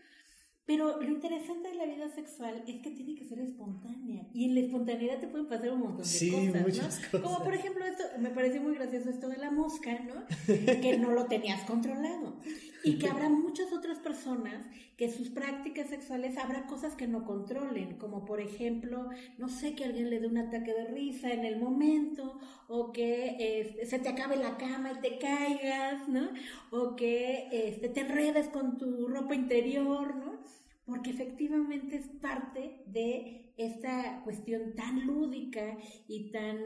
[0.68, 4.28] Pero lo interesante de la vida sexual es que tiene que ser espontánea.
[4.34, 7.10] Y en la espontaneidad te pueden pasar un montón de Sí, cosas, muchas ¿no?
[7.10, 7.22] cosas.
[7.22, 10.26] Como por ejemplo esto, me pareció muy gracioso esto de la mosca, ¿no?
[10.82, 12.36] que no lo tenías controlado.
[12.84, 14.66] Y que habrá muchas otras personas
[14.98, 19.84] que sus prácticas sexuales habrá cosas que no controlen, como por ejemplo, no sé, que
[19.84, 24.10] alguien le dé un ataque de risa en el momento, o que este, se te
[24.10, 26.28] acabe la cama y te caigas, ¿no?
[26.70, 30.57] O que este, te enredes con tu ropa interior, ¿no?
[30.88, 36.56] Porque efectivamente es parte de esta cuestión tan lúdica y tan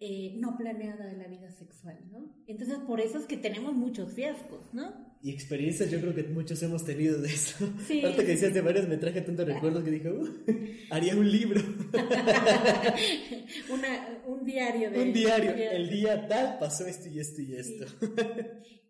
[0.00, 2.36] eh, no planeada de la vida sexual, ¿no?
[2.46, 5.08] Entonces por eso es que tenemos muchos fiascos, ¿no?
[5.22, 7.68] Y experiencias yo creo que muchos hemos tenido de eso.
[7.86, 8.02] Sí.
[8.04, 10.28] Ahorita que decías de varias me traje tantos recuerdos que dije, "Uh,
[10.90, 11.60] haría un libro,
[13.70, 15.02] Una, un diario de...
[15.02, 15.50] un diario.
[15.52, 17.56] El día tal pasó esto y esto y Sí.
[17.56, 17.86] esto.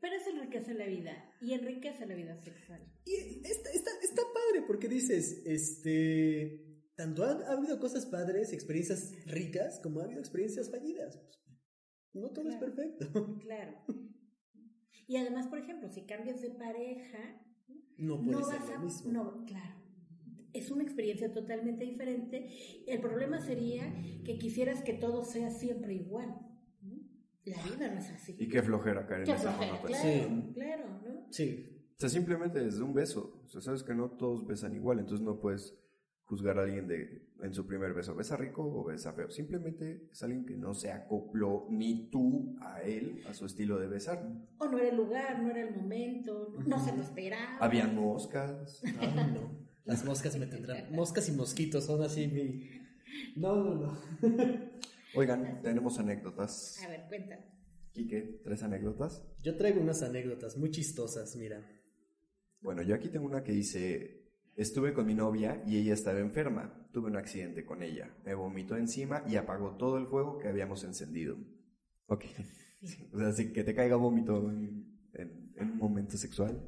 [0.00, 2.80] Pero eso enriquece la vida y enriquece la vida sexual.
[3.04, 3.70] Y está
[4.58, 10.20] padre porque dices, este, tanto ha, ha habido cosas padres, experiencias ricas, como ha habido
[10.20, 11.20] experiencias fallidas.
[12.12, 13.38] No todo es perfecto.
[13.40, 13.72] Claro.
[15.06, 17.40] Y además, por ejemplo, si cambias de pareja,
[17.96, 18.78] No puede no ser vas lo a...
[18.78, 19.12] mismo.
[19.12, 19.74] No, claro.
[20.52, 22.48] Es una experiencia totalmente diferente.
[22.86, 23.90] El problema sería
[24.24, 26.34] que quisieras que todo sea siempre igual.
[27.44, 28.36] La vida no es así.
[28.38, 31.32] Y qué flojera caer en Qué esa claro, claro, ¿no?
[31.32, 31.77] Sí.
[31.98, 33.42] O sea, simplemente desde un beso.
[33.44, 35.76] O sea, sabes que no todos besan igual, entonces no puedes
[36.26, 38.14] juzgar a alguien de, en su primer beso.
[38.14, 39.28] ¿Besa rico o besa feo?
[39.30, 43.88] Simplemente es alguien que no se acopló ni tú a él, a su estilo de
[43.88, 44.24] besar.
[44.58, 47.58] O no era el lugar, no era el momento, no, no se lo esperaba.
[47.58, 48.80] Habían moscas.
[49.00, 49.66] Ay, no.
[49.84, 50.92] Las moscas me tendrán.
[50.92, 52.70] Moscas y mosquitos son así mi.
[53.34, 53.98] No, no, no.
[55.16, 56.80] Oigan, tenemos anécdotas.
[56.84, 57.42] A ver, cuéntame.
[57.92, 59.26] Quique, ¿tres anécdotas?
[59.42, 61.77] Yo traigo unas anécdotas muy chistosas, mira.
[62.60, 66.88] Bueno, yo aquí tengo una que dice, estuve con mi novia y ella estaba enferma.
[66.92, 68.16] Tuve un accidente con ella.
[68.24, 71.36] Me vomitó encima y apagó todo el fuego que habíamos encendido.
[72.06, 72.24] Ok.
[73.12, 76.62] O sea, si que te caiga vómito en, en- en un momento sexual.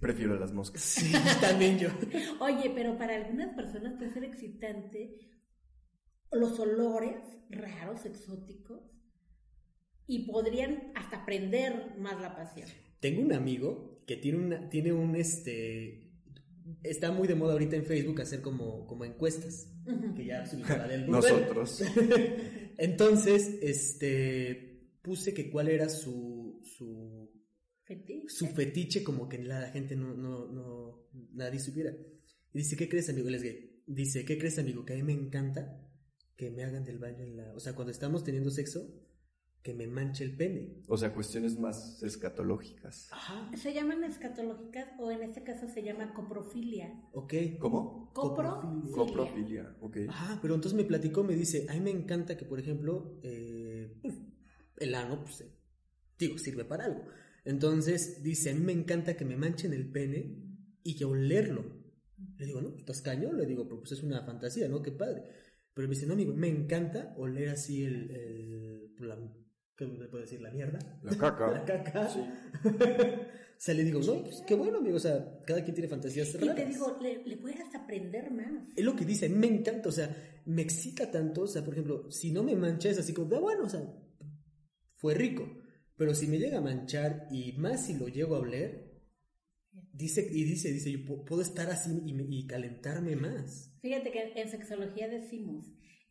[0.00, 0.82] Prefiero las moscas.
[0.82, 1.88] Sí, también yo.
[2.40, 5.20] Oye, pero para algunas personas puede ser excitante
[6.32, 7.14] los olores
[7.48, 8.80] raros, exóticos.
[10.08, 12.68] y podrían hasta prender más la pasión.
[12.98, 16.10] Tengo un amigo que tiene, una, tiene un, este,
[16.82, 19.70] está muy de moda ahorita en Facebook hacer como, como encuestas,
[20.16, 21.82] que ya subió la del Nosotros.
[22.78, 27.30] Entonces, este, puse que cuál era su, su,
[27.84, 28.28] Fetiche.
[28.28, 31.94] su fetiche, como que la gente no, no, no, nadie supiera.
[32.52, 33.28] Y dice, ¿qué crees, amigo?
[33.28, 33.82] Él es gay.
[33.86, 34.84] Dice, ¿qué crees, amigo?
[34.84, 35.80] Que a mí me encanta
[36.36, 37.52] que me hagan del baño en la...
[37.54, 38.88] O sea, cuando estamos teniendo sexo,
[39.64, 40.82] que me manche el pene.
[40.88, 43.08] O sea, cuestiones más escatológicas.
[43.10, 43.50] Ajá.
[43.56, 46.92] Se llaman escatológicas o en este caso se llama coprofilia.
[47.12, 47.32] Ok.
[47.58, 48.12] ¿Cómo?
[48.12, 48.92] Coprofilia.
[48.92, 49.96] Coprofilia, ok.
[50.10, 53.98] Ajá, pero entonces me platicó, me dice, a mí me encanta que, por ejemplo, eh,
[54.02, 54.14] pues,
[54.76, 55.50] el ano, pues, eh,
[56.18, 57.06] digo, sirve para algo.
[57.46, 60.42] Entonces dice, a mí me encanta que me manchen el pene
[60.82, 61.64] y que olerlo.
[62.36, 62.76] Le digo, ¿no?
[62.76, 63.32] ¿Estás caño?
[63.32, 64.82] Le digo, "Pero, pues es una fantasía, ¿no?
[64.82, 65.22] Qué padre.
[65.72, 69.16] Pero me dice, no, amigo, me encanta oler así el, el la,
[69.76, 70.40] ¿qué me puedo decir?
[70.40, 70.78] La mierda.
[71.02, 71.50] La caca.
[71.52, 72.08] La caca.
[72.08, 72.20] Sí.
[72.20, 74.96] o sea, le digo, no, pues qué bueno, amigo.
[74.96, 76.56] O sea, cada quien tiene fantasías Y raras.
[76.56, 78.52] te digo, le, le puedes aprender más.
[78.76, 80.14] Es lo que dice, me encanta, o sea,
[80.46, 83.40] me excita tanto, o sea, por ejemplo, si no me mancha es así como, ah,
[83.40, 83.80] bueno, o sea,
[84.96, 85.46] fue rico,
[85.96, 89.00] pero si me llega a manchar y más si lo llego a oler,
[89.92, 93.72] dice, y dice, dice, yo pu- puedo estar así y, me- y calentarme más.
[93.80, 95.66] Fíjate que en sexología decimos,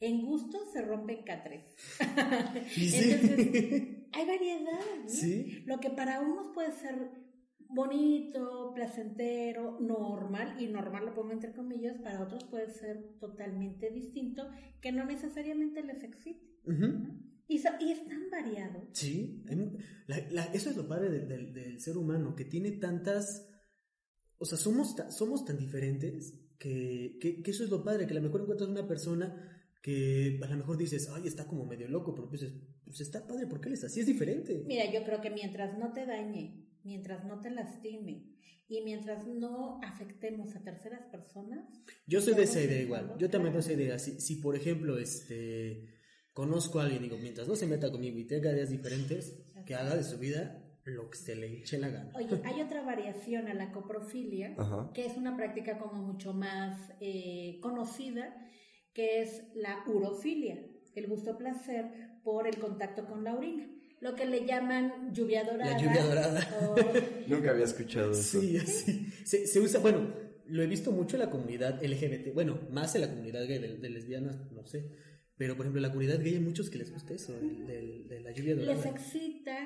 [0.05, 1.63] en gusto se rompen catres.
[2.69, 2.91] Sí.
[2.93, 4.79] Entonces, hay variedad.
[5.03, 5.09] ¿no?
[5.09, 5.63] Sí.
[5.65, 6.95] Lo que para unos puede ser
[7.69, 14.47] bonito, placentero, normal, y normal lo pongo entre comillas, para otros puede ser totalmente distinto,
[14.81, 16.59] que no necesariamente les excite.
[17.47, 18.87] Y, so- y es tan variado.
[18.93, 19.43] Sí,
[20.07, 23.49] la- la- eso es lo padre del, del- del ser humano, que tiene tantas,
[24.37, 28.13] o sea, somos, ta- somos tan diferentes que, que, que eso es lo padre, que
[28.13, 29.52] a lo mejor encuentras una persona
[29.83, 33.27] que a lo mejor dices, ay, está como medio loco, pero pues, dices, pues está
[33.27, 34.63] padre, porque él es así, es diferente.
[34.65, 38.31] Mira, yo creo que mientras no te dañe, mientras no te lastime
[38.69, 41.67] y mientras no afectemos a terceras personas,
[42.07, 43.73] Yo soy de esa idea igual, yo también de claro.
[43.73, 45.85] esa idea, si, si por ejemplo, este,
[46.31, 49.97] conozco a alguien, digo, mientras no se meta conmigo y tenga ideas diferentes, que haga
[49.97, 52.11] de su vida lo que se le eche la gana.
[52.15, 54.91] Oye, hay otra variación a la coprofilia, Ajá.
[54.93, 58.33] que es una práctica como mucho más eh, conocida,
[58.93, 60.63] que es la urofilia,
[60.95, 63.67] el gusto placer por el contacto con la orina,
[63.99, 65.77] lo que le llaman lluvia dorada.
[65.77, 66.47] lluvia dorada.
[66.61, 66.75] o-
[67.27, 68.39] Nunca había escuchado eso.
[68.41, 69.07] Sí, así.
[69.25, 70.13] Se, se usa, bueno,
[70.47, 73.77] lo he visto mucho en la comunidad LGBT, bueno, más en la comunidad gay de,
[73.77, 74.89] de lesbianas, no sé,
[75.37, 78.07] pero por ejemplo en la comunidad gay hay muchos que les gusta eso, el- del-
[78.07, 78.89] de, la lluvia les dorada.
[78.89, 79.57] excita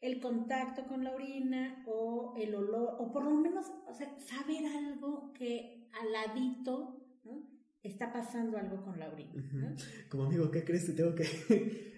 [0.00, 4.64] el contacto con la orina o el olor, o por lo menos o sea, saber
[4.66, 7.51] algo que al ladito ¿no?
[7.82, 9.32] Está pasando algo con la orina.
[9.52, 9.66] ¿no?
[9.68, 9.76] Ujú.
[10.08, 11.24] Como amigo, ¿qué crees que tengo que...?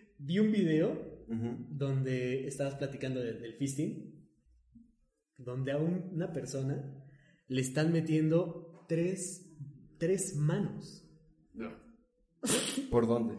[0.18, 4.28] Vi un video donde estabas platicando de- del fisting,
[5.36, 7.04] donde a un- una persona
[7.48, 9.50] le están metiendo tres,
[9.98, 11.00] tres manos
[12.90, 13.34] ¿Por dónde?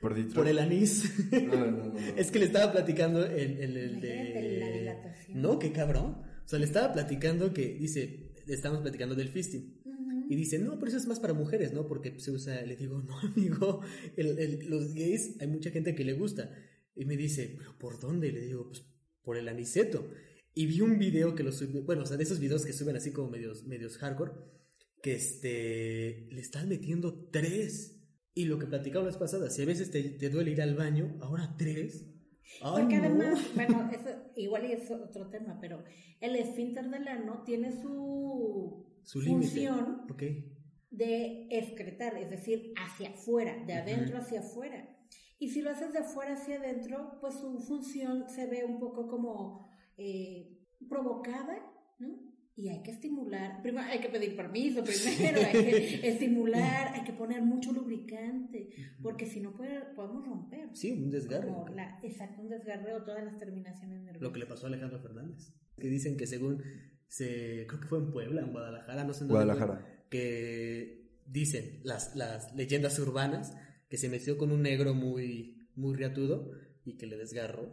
[0.00, 1.12] ¿Por por el anís.
[1.32, 1.98] No, no, no, no.
[2.16, 4.96] Es que le estaba platicando el, el, el la de...
[5.34, 6.22] No, qué cabrón.
[6.44, 9.79] O sea, le estaba platicando que, dice, le estábamos platicando del fisting.
[10.30, 11.88] Y dice, no, pero eso es más para mujeres, ¿no?
[11.88, 13.80] Porque se usa, le digo, no, amigo,
[14.16, 16.54] el- el- los gays, hay mucha gente que le gusta.
[16.94, 18.28] Y me dice, ¿pero por dónde?
[18.28, 18.84] Y le digo, pues
[19.22, 20.08] por el aniceto.
[20.54, 22.94] Y vi un video que lo subió, bueno, o sea, de esos videos que suben
[22.94, 24.32] así como medios, medios hardcore,
[25.02, 27.96] que este, le están metiendo tres.
[28.32, 30.76] Y lo que platicaba la vez pasada, si a veces te, te duele ir al
[30.76, 32.06] baño, ahora tres.
[32.60, 33.04] Porque no.
[33.04, 35.82] además, bueno, eso igual y es otro tema, pero
[36.20, 40.22] el esfínter del ano tiene su, Su función Ok.
[40.90, 44.96] de excretar, es decir, hacia afuera, de adentro hacia afuera.
[45.38, 49.08] Y si lo haces de afuera hacia adentro, pues su función se ve un poco
[49.08, 50.58] como eh,
[50.88, 51.58] provocada,
[51.98, 52.28] ¿no?
[52.56, 57.12] Y hay que estimular, primero hay que pedir permiso, primero hay que estimular, hay que
[57.14, 58.68] poner mucho lubricante,
[59.02, 60.68] porque si no puede- podemos romper.
[60.74, 61.50] Sí, un desgarre.
[61.74, 64.20] La, exacto, un desgarre o todas las terminaciones nerviosas.
[64.20, 65.54] Lo que le pasó a Alejandro Fernández.
[65.78, 66.62] Que dicen que según
[67.10, 67.66] se.
[67.68, 70.04] Creo que fue en Puebla, en Guadalajara, no sé en dónde fue, Guadalajara.
[70.08, 73.52] Que dicen las, las leyendas urbanas
[73.88, 76.50] que se metió con un negro muy, muy riatudo
[76.84, 77.68] y que le desgarró.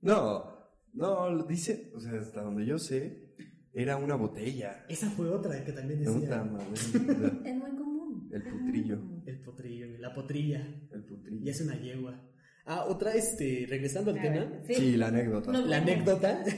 [0.00, 0.44] No,
[0.92, 3.34] no, lo dice, o sea, hasta donde yo sé,
[3.72, 4.84] era una botella.
[4.88, 6.44] Esa fue otra que también decía.
[7.44, 8.28] Es muy común.
[8.32, 8.98] El putrillo.
[9.26, 10.60] El potrillo, la potrilla.
[10.92, 11.50] El Y putrillo.
[11.50, 12.30] es una yegua.
[12.66, 14.36] Ah, otra, este, regresando al A tema.
[14.36, 14.74] ver, sí.
[14.74, 15.52] Sí, la anécdota.
[15.52, 15.66] No.
[15.66, 16.42] La anécdota.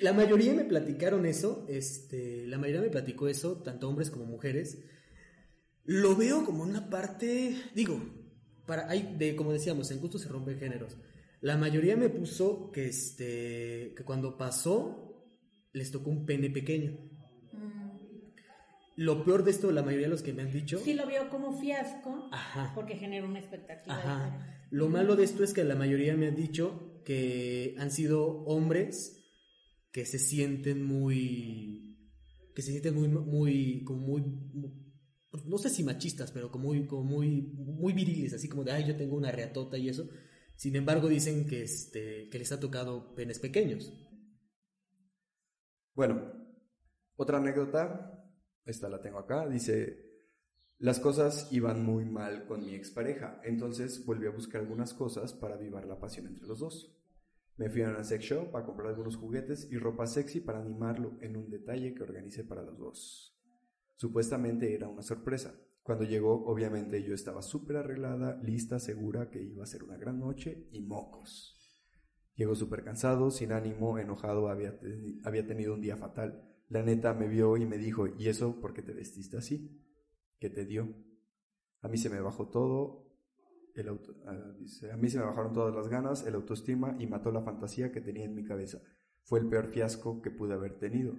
[0.00, 4.78] la mayoría me platicaron eso, este, la mayoría me platicó eso, tanto hombres como mujeres.
[5.84, 8.00] Lo veo como una parte, digo,
[8.66, 10.96] para hay de como decíamos, en gusto se rompen géneros.
[11.40, 15.24] La mayoría me puso que este que cuando pasó
[15.72, 16.92] les tocó un pene pequeño.
[17.52, 17.88] Mm.
[18.96, 21.30] Lo peor de esto, la mayoría de los que me han dicho, Sí lo vio
[21.30, 23.96] como fiasco ajá, porque genera una expectativa.
[23.96, 24.54] ajá.
[24.70, 29.17] Lo malo de esto es que la mayoría me han dicho que han sido hombres
[29.98, 31.98] que se sienten muy
[32.54, 34.22] que se sienten muy muy como muy
[35.28, 38.70] pues, no sé si machistas, pero como muy como muy muy viriles, así como de
[38.70, 40.08] ay, yo tengo una reatota y eso.
[40.54, 43.92] Sin embargo, dicen que este que les ha tocado penes pequeños.
[45.94, 46.32] Bueno,
[47.16, 48.24] otra anécdota,
[48.64, 49.98] esta la tengo acá, dice,
[50.78, 55.56] las cosas iban muy mal con mi expareja, entonces volví a buscar algunas cosas para
[55.56, 56.94] avivar la pasión entre los dos.
[57.58, 61.18] Me fui a una sex shop a comprar algunos juguetes y ropa sexy para animarlo
[61.20, 63.36] en un detalle que organicé para los dos.
[63.96, 65.60] Supuestamente era una sorpresa.
[65.82, 70.20] Cuando llegó, obviamente yo estaba súper arreglada, lista, segura que iba a ser una gran
[70.20, 71.56] noche y mocos.
[72.36, 74.78] Llegó súper cansado, sin ánimo, enojado, había,
[75.24, 76.48] había tenido un día fatal.
[76.68, 79.84] La neta me vio y me dijo, ¿y eso por qué te vestiste así?
[80.38, 80.94] ¿Qué te dio?
[81.80, 83.07] A mí se me bajó todo,
[83.80, 87.06] el auto- ah, dice, a mí se me bajaron todas las ganas, el autoestima y
[87.06, 88.80] mató la fantasía que tenía en mi cabeza.
[89.22, 91.14] Fue el peor fiasco que pude haber tenido.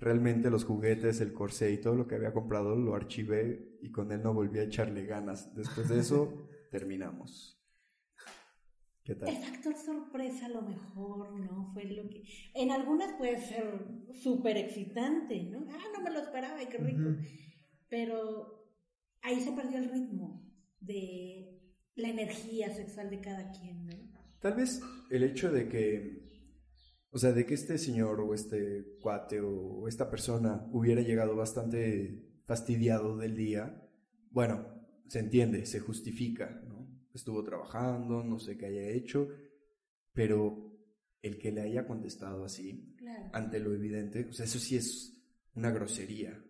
[0.00, 4.10] Realmente los juguetes, el corsé y todo lo que había comprado lo archivé y con
[4.10, 5.54] él no volví a echarle ganas.
[5.54, 7.58] Después de eso, terminamos.
[9.04, 9.28] ¿Qué tal?
[9.28, 11.72] El factor sorpresa a lo mejor, ¿no?
[11.72, 12.24] Fue lo que...
[12.54, 13.64] En algunas puede ser
[14.14, 15.66] súper excitante, ¿no?
[15.70, 17.08] Ah, no me lo esperaba, qué rico.
[17.08, 17.18] Ujú.
[17.88, 18.68] Pero
[19.22, 20.48] ahí se perdió el ritmo
[20.80, 21.51] de
[21.94, 23.92] la energía sexual de cada quien, ¿no?
[24.40, 26.22] Tal vez el hecho de que,
[27.10, 32.40] o sea, de que este señor o este cuate o esta persona hubiera llegado bastante
[32.44, 33.88] fastidiado del día,
[34.30, 34.66] bueno,
[35.08, 36.88] se entiende, se justifica, ¿no?
[37.14, 39.28] Estuvo trabajando, no sé qué haya hecho,
[40.12, 40.72] pero
[41.20, 43.30] el que le haya contestado así, Claro.
[43.32, 45.22] ante lo evidente, o sea, eso sí es
[45.54, 46.42] una grosería.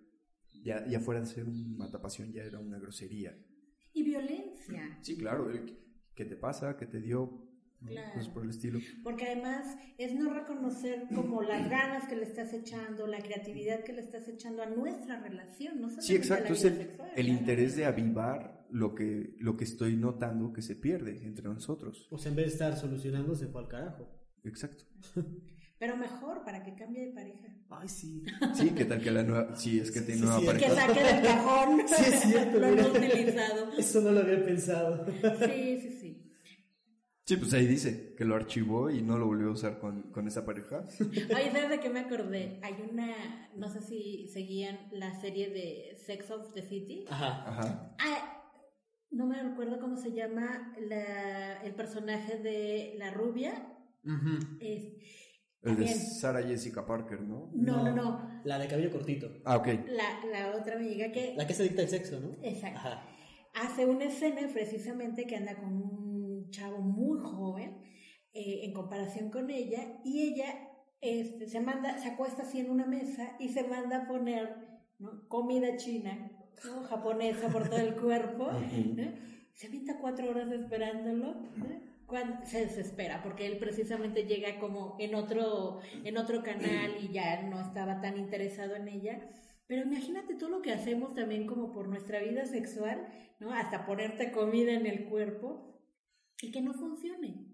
[0.62, 3.37] Ya, ya fuera de ser un matapasión, ya era una grosería.
[3.92, 4.41] Y violencia.
[5.01, 5.79] Sí, claro, el,
[6.14, 6.77] ¿qué te pasa?
[6.77, 7.48] ¿Qué te dio?
[7.87, 8.12] Claro.
[8.12, 8.79] Cosas por el estilo.
[9.03, 13.92] Porque además es no reconocer como las ganas que le estás echando, la creatividad que
[13.92, 17.40] le estás echando a nuestra relación, no Sí, exacto, es el, sexual, el claro.
[17.40, 22.07] interés de avivar lo que, lo que estoy notando que se pierde entre nosotros.
[22.11, 24.09] O sea, en vez de estar solucionando, se fue al carajo.
[24.44, 24.85] Exacto.
[25.83, 27.49] Pero mejor para que cambie de pareja.
[27.71, 28.23] Ay, sí.
[28.55, 30.47] Sí, ¿qué tal que la nueva, sí, es que Sí, tiene sí, nueva sí.
[30.47, 30.75] Que pareja?
[30.87, 31.83] saque del cajón.
[31.88, 32.83] Sí, es cierto, Lo mira.
[32.85, 33.73] hemos utilizado.
[33.77, 35.07] Eso no lo había pensado.
[35.07, 36.33] Sí, sí, sí.
[37.27, 40.29] Sí, pues ahí dice que lo archivó y no lo volvió a usar con, con
[40.29, 40.85] esa pareja.
[41.01, 42.61] Oye, ¿sabes de qué me acordé?
[42.62, 47.07] Hay una, no sé si seguían la serie de Sex of the City.
[47.11, 47.45] Ajá.
[47.49, 47.97] Ajá.
[47.99, 48.53] Ah,
[49.11, 53.53] no me recuerdo cómo se llama la, el personaje de la rubia.
[54.05, 54.38] Ujú.
[54.61, 54.92] Es-
[55.62, 55.87] El de.
[55.87, 57.51] Sarah Jessica Parker, ¿no?
[57.55, 58.40] no, no, no.
[58.44, 59.31] La de cabello cortito.
[59.44, 59.68] Ah, ok.
[59.87, 61.35] La, la otra amiga que...
[61.37, 62.33] La que se dicta el sexo, ¿no?
[62.42, 62.81] Exacto.
[62.81, 63.07] Ajá.
[63.55, 67.79] hace una escena precisamente que anda con un chavo muy joven
[68.33, 70.68] eh, en comparación con ella y ella
[71.01, 74.57] este, se manda, se acuesta así en una mesa y se manda a poner
[74.98, 75.29] ¿no?
[75.29, 76.31] comida china,
[76.64, 76.83] ¿no?
[76.85, 78.51] japonesa por todo el cuerpo.
[78.51, 79.05] ¿no?
[79.55, 81.35] se avienta cuatro horas esperándolo.
[81.57, 81.91] ¿no?
[82.12, 87.42] Cuando se desespera porque él precisamente llega como en otro en otro canal y ya
[87.42, 89.31] no estaba tan interesado en ella
[89.72, 93.09] pero imagínate todo lo que hacemos también como por nuestra vida sexual,
[93.40, 93.55] ¿no?
[93.55, 95.81] Hasta ponerte comida en el cuerpo
[96.42, 97.46] y que no funcione.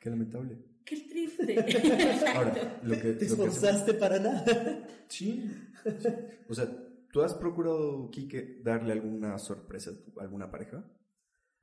[0.00, 0.58] Qué lamentable.
[0.84, 1.54] Qué triste.
[2.34, 4.44] Ahora, lo que, ¿Te lo que esforzaste para nada?
[5.06, 5.48] Sí,
[5.84, 6.08] sí.
[6.48, 6.66] O sea,
[7.12, 10.84] ¿tú has procurado, Kike, darle alguna sorpresa a alguna pareja?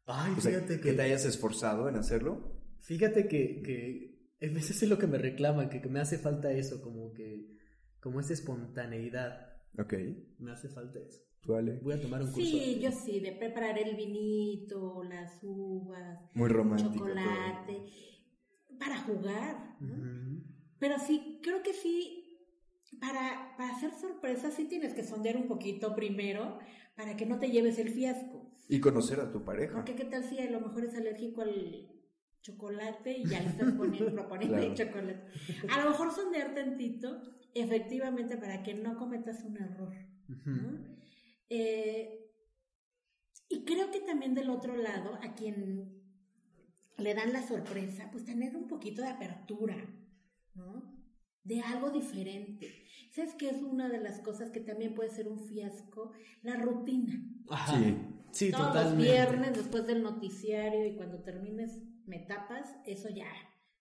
[0.06, 0.94] Ay, O sea, fíjate que que...
[0.94, 2.62] te hayas esforzado en hacerlo.
[2.82, 6.52] Fíjate que, que a veces es lo que me reclaman, que, que me hace falta
[6.52, 7.58] eso, como que,
[8.02, 9.54] como esa espontaneidad.
[9.80, 9.94] Ok.
[10.40, 11.22] Me hace falta eso.
[11.42, 11.80] ¿Tú, Ale?
[11.82, 12.42] Voy a tomar un curso.
[12.42, 16.94] Sí, yo sí, de preparar el vinito, las uvas, Muy romántico.
[16.94, 17.84] chocolate,
[18.80, 19.78] para jugar.
[20.80, 22.40] Pero sí, creo que sí,
[23.00, 26.60] para, para hacer sorpresas sí tienes que sondear un poquito primero
[26.96, 28.43] para que no te lleves el fiasco.
[28.76, 29.76] Y conocer a tu pareja.
[29.76, 31.90] Porque qué tal si a lo mejor es alérgico al
[32.42, 34.72] chocolate y ya le estás poniendo, proponiendo Claro.
[34.72, 35.22] el chocolate.
[35.72, 37.22] A lo mejor sondear tantito,
[37.54, 39.94] efectivamente, para que no cometas un error.
[41.50, 42.32] Eh,
[43.50, 46.02] y creo que también del otro lado, a quien
[46.98, 49.76] le dan la sorpresa, pues tener un poquito de apertura,
[50.56, 50.92] ¿no?
[51.44, 52.74] De algo diferente.
[53.12, 56.12] ¿Sabes qué es una de las cosas que también puede ser un fiasco?
[56.42, 57.14] La rutina.
[57.50, 57.78] Ajá.
[57.78, 57.98] Sí.
[58.34, 58.98] Sí, Todos totalmente.
[58.98, 63.32] los viernes después del noticiario y cuando termines me tapas, eso ya,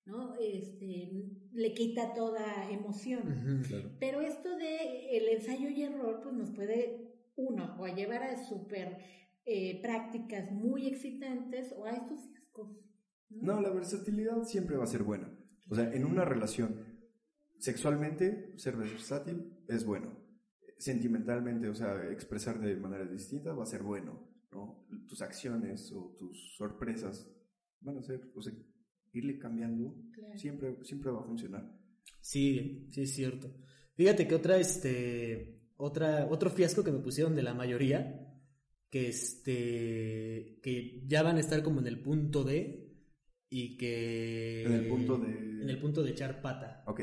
[0.05, 0.35] ¿no?
[0.39, 1.11] Este,
[1.53, 3.65] le quita toda emoción.
[3.99, 8.45] Pero esto de el ensayo y error, pues nos puede, uno, o a llevar a
[8.45, 8.99] súper
[9.47, 12.79] eh, prácticas muy excitantes o a estos fiascos.
[13.31, 13.61] ¿no?
[13.61, 15.35] la versatilidad siempre va a ser buena.
[15.71, 16.85] O sea, en una relación,
[17.59, 20.21] sexualmente, ser versátil es bueno.
[20.77, 24.87] Sentimentalmente, o sea, expresar de manera distinta va a ser bueno, ¿no?
[25.09, 27.29] Tus acciones o tus sorpresas
[27.81, 28.53] van a ser, o sea,
[29.13, 29.95] irle cambiando,
[30.37, 31.79] siempre, siempre va a funcionar.
[32.21, 33.53] Sí, sí es cierto.
[33.95, 38.29] Fíjate que otra, este, otra, otro fiasco que me pusieron de la mayoría,
[38.91, 42.93] que este, que ya van a estar como en el punto de,
[43.51, 44.65] y que...
[44.65, 45.31] En el punto de...
[45.31, 46.83] En el punto de echar pata.
[46.87, 47.01] Ok.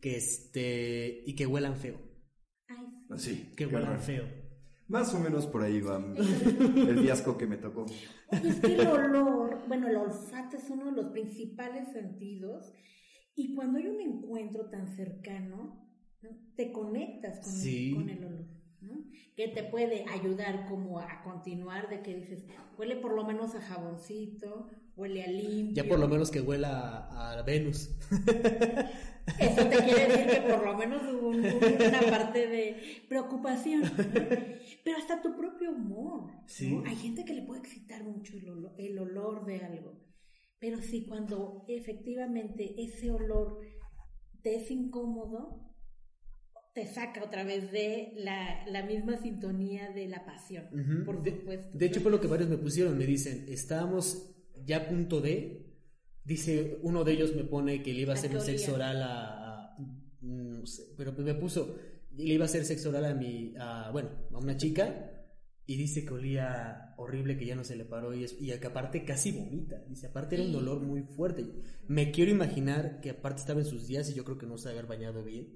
[0.00, 2.00] Que este, y que huelan feo.
[2.68, 2.86] Ay.
[3.16, 3.52] Sí.
[3.56, 4.41] Que huelan feo.
[4.92, 7.86] Más o menos por ahí va el fiasco que me tocó.
[8.30, 12.74] es que el olor, bueno, el olfato es uno de los principales sentidos
[13.34, 15.82] y cuando hay un encuentro tan cercano,
[16.56, 18.46] te conectas con, el, con el olor.
[18.82, 19.04] ¿no?
[19.34, 22.44] Que te puede ayudar como a continuar de que dices,
[22.76, 25.82] huele por lo menos a jaboncito, huele a limpio.
[25.82, 27.96] Ya por lo menos que huela a Venus.
[29.38, 33.82] Eso te quiere decir que por lo menos hubo una parte de preocupación.
[34.84, 36.30] Pero hasta tu propio humor.
[36.86, 40.00] Hay gente que le puede excitar mucho el olor, de algo.
[40.58, 43.60] Pero sí, cuando efectivamente ese olor
[44.42, 45.72] te es incómodo,
[46.74, 50.66] te saca otra vez de la, misma sintonía de la pasión,
[51.04, 51.76] por supuesto.
[51.76, 55.66] De, hecho, por lo que varios me pusieron, me dicen, estábamos ya a punto de,
[56.24, 59.76] dice, uno de ellos me pone que le iba a hacer un sexo oral a,
[60.20, 61.76] no sé, pero me puso,
[62.16, 65.10] le iba a hacer sexo oral a mi, a, bueno, a una chica
[65.64, 69.04] y dice que olía horrible, que ya no se le paró y, y que aparte
[69.04, 71.46] casi vomita, dice, aparte era un dolor muy fuerte.
[71.88, 74.70] Me quiero imaginar que aparte estaba en sus días y yo creo que no se
[74.70, 75.48] haber bañado bien,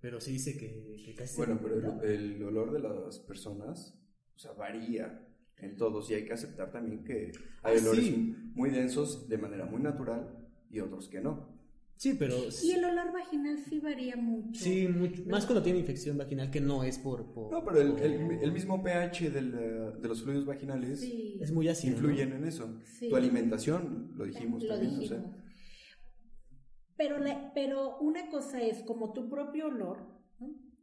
[0.00, 1.36] pero sí dice que, casi...
[1.36, 3.98] Bueno, pero el, el olor de las personas,
[4.34, 5.26] o sea, varía
[5.58, 7.32] en todos y hay que aceptar también que
[7.62, 8.12] hay ah, olores
[8.54, 11.56] muy densos de manera muy natural y otros que no.
[11.96, 12.36] Sí, pero...
[12.62, 14.62] Y el olor vaginal sí varía mucho.
[14.62, 15.22] Sí, mucho.
[15.26, 17.26] Más cuando tiene infección vaginal que no es por...
[17.50, 21.94] no, pero el, mismo pH del, de los fluidos vaginales es muy ácido.
[21.94, 22.80] Influyen en eso.
[23.00, 25.00] Tu alimentación, lo dijimos lo también.
[25.00, 25.22] Dijimos.
[26.98, 27.16] pero,
[27.54, 30.16] pero una cosa es como tu propio olor,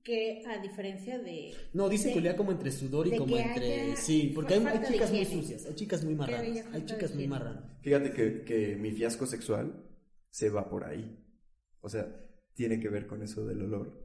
[0.03, 1.53] que a diferencia de...
[1.74, 3.95] No, dice que olía como entre sudor y como entre...
[3.97, 7.64] Sí, porque hay, chicas muy sucias, hay chicas muy marranas, hay chicas muy marranas.
[7.82, 9.93] Fíjate que, que mi fiasco sexual
[10.34, 11.24] se va por ahí.
[11.82, 12.12] O sea,
[12.56, 14.04] tiene que ver con eso del olor.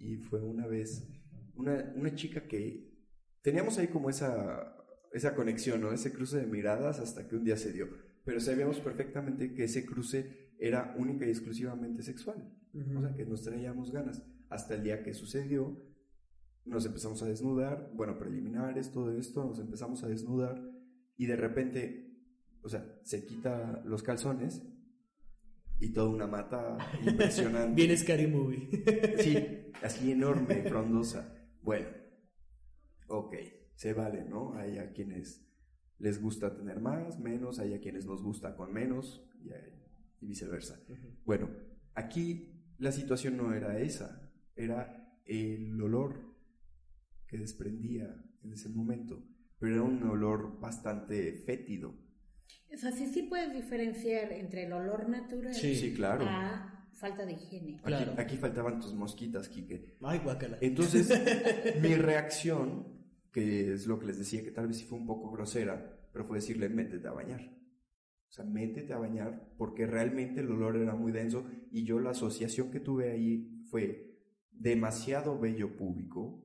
[0.00, 1.08] Y fue una vez
[1.54, 2.98] una, una chica que
[3.42, 4.76] teníamos ahí como esa,
[5.12, 5.92] esa conexión, ¿no?
[5.92, 7.88] Ese cruce de miradas hasta que un día se dio.
[8.24, 12.52] Pero sabíamos perfectamente que ese cruce era única y exclusivamente sexual.
[12.74, 14.20] O sea, que nos traíamos ganas
[14.50, 15.80] hasta el día que sucedió,
[16.64, 20.60] nos empezamos a desnudar, bueno, preliminares, todo esto, nos empezamos a desnudar
[21.16, 22.18] y de repente,
[22.62, 24.62] o sea, se quita los calzones
[25.80, 27.74] y toda una mata impresionante.
[27.74, 28.68] Bien Scary Movie.
[29.18, 31.34] sí, así enorme, frondosa.
[31.62, 31.88] Bueno,
[33.08, 33.34] ok,
[33.74, 34.54] se vale, ¿no?
[34.54, 35.44] Hay a quienes
[35.98, 39.50] les gusta tener más, menos, hay a quienes nos gusta con menos y,
[40.24, 40.80] viceversa.
[41.24, 41.48] Bueno,
[41.94, 46.34] aquí la situación no era esa era el olor
[47.26, 49.24] que desprendía en ese momento,
[49.58, 51.94] pero era un olor bastante fétido.
[52.72, 56.24] O sea, sí, sí puedes diferenciar entre el olor natural sí, claro.
[56.26, 57.80] a falta de higiene.
[58.16, 59.96] Aquí, faltaban tus mosquitas, Quique.
[60.02, 60.58] Ay, guacala.
[60.60, 61.08] Entonces,
[61.82, 65.30] mi reacción, que es lo que les decía, que tal vez sí fue un poco
[65.30, 67.40] grosera, pero fue decirle, métete a bañar.
[68.28, 72.10] O sea, métete a bañar, porque realmente el olor era muy denso y yo la
[72.10, 74.18] asociación que tuve ahí fue
[74.50, 76.44] demasiado bello público.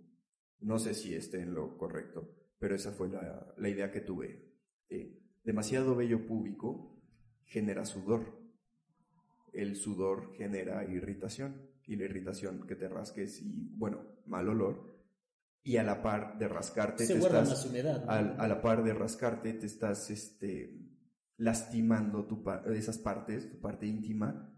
[0.59, 4.53] No sé si esté en lo correcto, pero esa fue la, la idea que tuve.
[4.87, 6.99] Eh, demasiado bello público
[7.45, 8.41] genera sudor.
[9.51, 14.93] El sudor genera irritación y la irritación que te rasques y, bueno, mal olor.
[15.63, 19.65] Y a la par de rascarte, te estás, humedad, a, la par de rascarte, te
[19.65, 20.77] estás este,
[21.37, 24.53] lastimando tu, esas partes, tu parte íntima,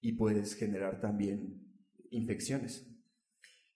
[0.00, 1.66] y puedes generar también
[2.10, 2.90] infecciones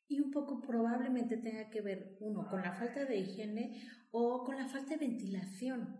[0.08, 4.56] y un poco probablemente tenga que ver, uno, con la falta de higiene o con
[4.56, 5.96] la falta de ventilación.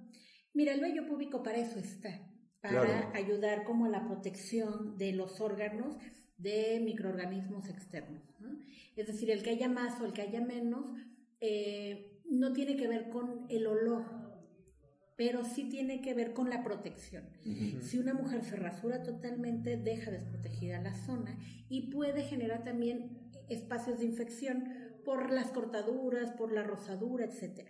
[0.55, 2.21] Mira, el vello público para eso está,
[2.61, 5.97] para ayudar como a la protección de los órganos
[6.39, 8.23] de microorganismos externos.
[8.97, 10.87] Es decir, el que haya más o el que haya menos
[11.41, 14.05] eh, no tiene que ver con el olor,
[15.17, 17.25] pero sí tiene que ver con la protección.
[17.83, 21.37] Si una mujer se rasura totalmente, deja desprotegida la zona
[21.69, 24.69] y puede generar también espacios de infección
[25.05, 27.69] por las cortaduras, por la rosadura, etc.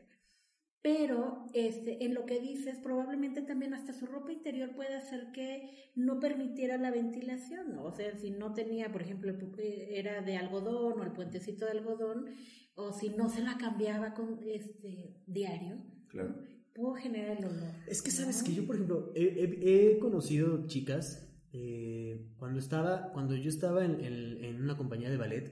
[0.85, 5.91] Pero este, en lo que dices, probablemente también hasta su ropa interior puede hacer que
[5.95, 11.01] no permitiera la ventilación, O sea, si no tenía, por ejemplo, eh, era de algodón
[11.01, 12.27] o el puentecito de algodón,
[12.75, 16.37] o si no se la cambiaba con este diario, claro.
[16.75, 17.73] puedo generar el olor.
[17.87, 23.49] Es que sabes que yo, por ejemplo, he, conocido chicas eh, cuando estaba, cuando yo
[23.49, 25.51] estaba en, en, una compañía de ballet,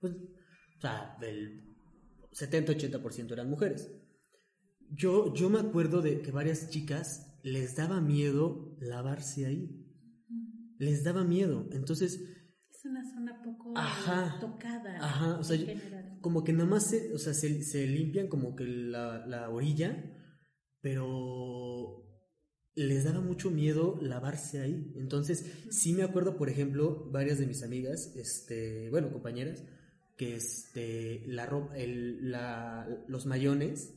[0.00, 1.76] pues, o sea, del
[2.32, 4.00] 70-80% eran mujeres.
[4.90, 9.80] Yo, yo me acuerdo de que varias chicas les daba miedo lavarse ahí.
[10.78, 11.68] Les daba miedo.
[11.72, 12.20] Entonces,
[12.70, 13.74] es una zona poco
[14.40, 14.96] tocada.
[14.98, 15.58] Ajá, o sea,
[16.20, 20.04] como que nada más se, o sea, se, limpian como que la, orilla,
[20.80, 22.02] pero
[22.74, 24.92] les daba mucho miedo lavarse ahí.
[24.96, 29.64] Entonces, sí me acuerdo, por ejemplo, varias de mis amigas, este, bueno, compañeras,
[30.16, 33.94] que este, la ropa, el, la, los mayones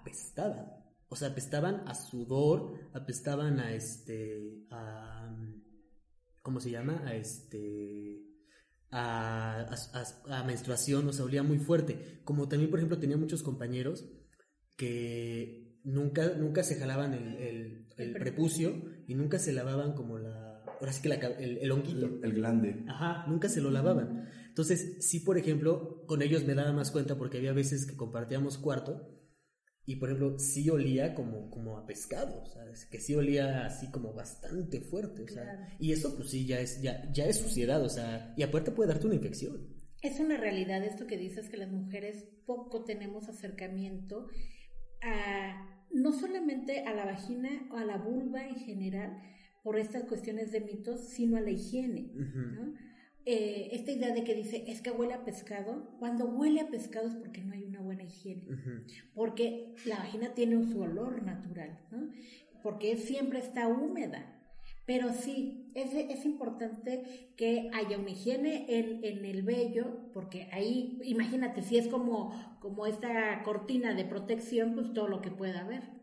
[0.00, 0.80] apestaban.
[1.08, 5.36] O sea, apestaban a sudor, apestaban a este, a,
[6.40, 7.02] ¿cómo se llama?
[7.04, 8.22] A este,
[8.92, 9.66] a,
[10.46, 12.20] menstruación, o sea, olía muy fuerte.
[12.24, 14.08] Como también, por ejemplo, tenía muchos compañeros
[14.76, 20.62] que nunca, nunca se jalaban el, el, prepucio y nunca se lavaban como la...
[20.80, 22.06] Ahora sí que el, el honguito.
[22.22, 22.84] El, glande.
[22.88, 24.28] Ajá, nunca se lo lavaban.
[24.46, 28.58] Entonces, sí, por ejemplo, con ellos me daba más cuenta porque había veces que compartíamos
[28.58, 29.19] cuarto
[29.86, 32.86] y por ejemplo, sí olía como, como a pescado, ¿sabes?
[32.86, 35.68] Que sí olía así como bastante fuerte, o sea.
[35.78, 38.90] Y eso pues sí ya es, ya, ya es suciedad, o sea, y aparte puede
[38.90, 39.66] darte una infección.
[40.02, 44.28] Es una realidad esto que dices que las mujeres poco tenemos acercamiento
[45.02, 49.20] a no solamente a la vagina o a la vulva en general
[49.62, 52.74] por estas cuestiones de mitos, sino a la higiene, ¿no?
[53.26, 57.08] Eh, esta idea de que dice es que huele a pescado, cuando huele a pescado
[57.08, 58.42] es porque no hay una buena higiene,
[59.14, 61.78] porque la vagina tiene su olor natural,
[62.62, 64.36] porque siempre está húmeda.
[64.86, 70.98] Pero sí, es, es importante que haya una higiene en, en, el vello, porque ahí,
[71.04, 75.99] imagínate, si es como, como esta cortina de protección, pues todo lo que pueda haber.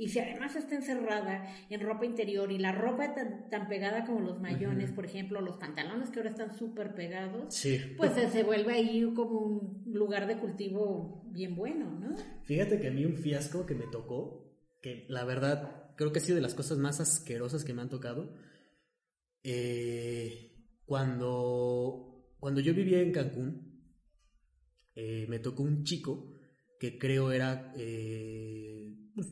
[0.00, 4.20] Y si además está encerrada en ropa interior y la ropa tan, tan pegada como
[4.20, 7.54] los mayones, por ejemplo, los pantalones que ahora están súper pegados,
[7.98, 12.16] pues se, vuelve ahí como un lugar de cultivo bien bueno, ¿no?
[12.44, 16.22] Fíjate que a mí un fiasco que me tocó, que la verdad creo que ha
[16.22, 18.34] sido de las cosas más asquerosas que me han tocado,
[19.42, 23.84] eh, cuando, cuando yo vivía en Cancún,
[24.94, 26.32] eh, me tocó un chico
[26.78, 27.74] que creo era...
[27.76, 29.28] Eh, pues,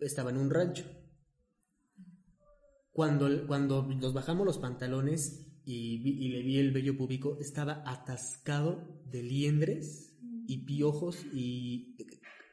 [0.00, 0.84] estaba en un rancho.
[2.92, 9.22] Cuando, cuando nos bajamos los pantalones y, le vi el vello público, estaba atascado de
[9.22, 11.96] liendres y piojos y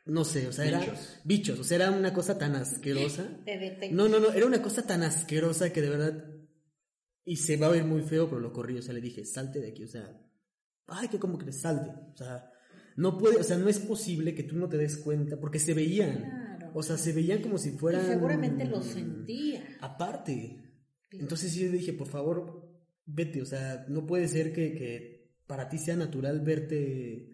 [0.06, 0.86] no sé, o sea, era
[1.26, 3.28] bichos, o sea, era una cosa tan asquerosa.
[3.92, 6.26] No, no, no, era una cosa tan asquerosa que de verdad
[7.26, 9.60] y se va a ver muy feo, pero lo corrí, o sea, le dije, "Salte
[9.60, 10.18] de aquí", o sea,
[10.88, 12.50] ay, que como que salte, o sea,
[12.96, 15.74] no puede, o sea, no es posible que tú no te des cuenta porque se
[15.74, 16.47] veían.
[16.74, 18.06] O sea, se veían como si fueran...
[18.06, 19.64] Y seguramente lo sentía.
[19.82, 20.64] Aparte.
[21.12, 22.70] Entonces yo dije, por favor,
[23.06, 23.42] vete.
[23.42, 27.34] O sea, no puede ser que, para ti sea natural verte...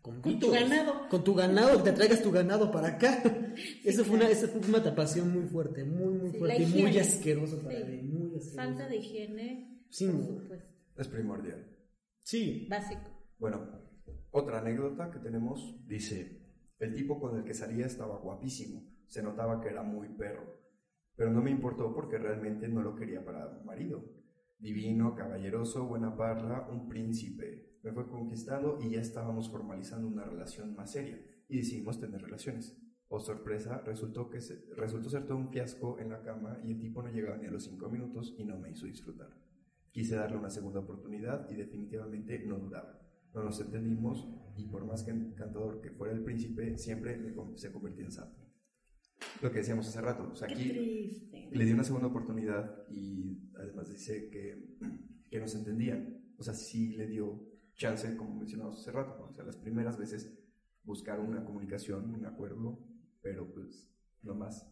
[0.00, 1.08] Con, tu ganado.
[1.08, 3.22] Con tu ganado, que te traigas tu ganado para acá.
[3.84, 7.58] eso, fue una, esa fue una tapación muy fuerte, muy, muy fuerte y muy asqueroso
[7.62, 8.02] para mí.
[8.02, 8.54] Muy asqueroso.
[8.54, 10.74] Falta de higiene, sí, por supuesto.
[10.98, 11.74] Es primordial.
[12.22, 12.66] Sí.
[12.68, 13.14] Básico.
[13.38, 13.66] Bueno,
[14.30, 16.43] otra anécdota que tenemos dice,
[16.78, 20.64] el tipo con el que salía estaba guapísimo, se notaba que era muy perro,
[21.16, 24.04] pero no me importó porque realmente no lo quería para marido.
[24.58, 27.78] Divino, caballeroso, buena parla, un príncipe.
[27.82, 32.76] Me fue conquistando y ya estábamos formalizando una relación más seria y decidimos tener relaciones.
[33.08, 34.38] Oh, sorpresa, resultó, que
[34.74, 37.50] resultó ser todo un fiasco en la cama y el tipo no llegaba ni a
[37.50, 39.30] los cinco minutos y no me hizo disfrutar.
[39.92, 43.03] Quise darle una segunda oportunidad y definitivamente no duraba
[43.34, 47.20] no nos entendimos y por más que encantador que fuera el príncipe, siempre
[47.56, 48.44] se convirtió en sapo.
[49.42, 53.90] Lo que decíamos hace rato, o sea, aquí le di una segunda oportunidad y además
[53.90, 54.76] dice que,
[55.28, 56.32] que no se entendían.
[56.38, 60.32] O sea, sí le dio chance, como mencionamos hace rato, o sea, las primeras veces
[60.84, 62.78] buscar una comunicación, un acuerdo,
[63.22, 63.90] pero pues
[64.22, 64.70] no más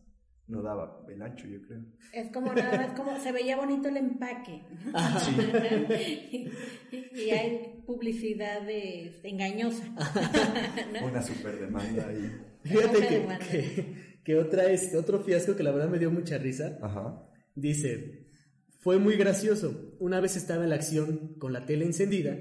[0.48, 1.82] no daba el ancho, yo creo.
[2.12, 4.62] Es como nada, es como se veía bonito el empaque.
[4.92, 5.18] Ah,
[5.98, 6.50] y,
[6.90, 9.84] y hay publicidad de, engañosa.
[10.92, 11.06] ¿no?
[11.06, 12.30] Una super demanda ahí.
[12.64, 16.78] Fíjate que, que, que, otra es, otro fiasco que la verdad me dio mucha risa.
[16.80, 17.28] Ajá.
[17.54, 18.28] Dice,
[18.78, 19.94] fue muy gracioso.
[20.00, 22.38] Una vez estaba en la acción con la tele encendida,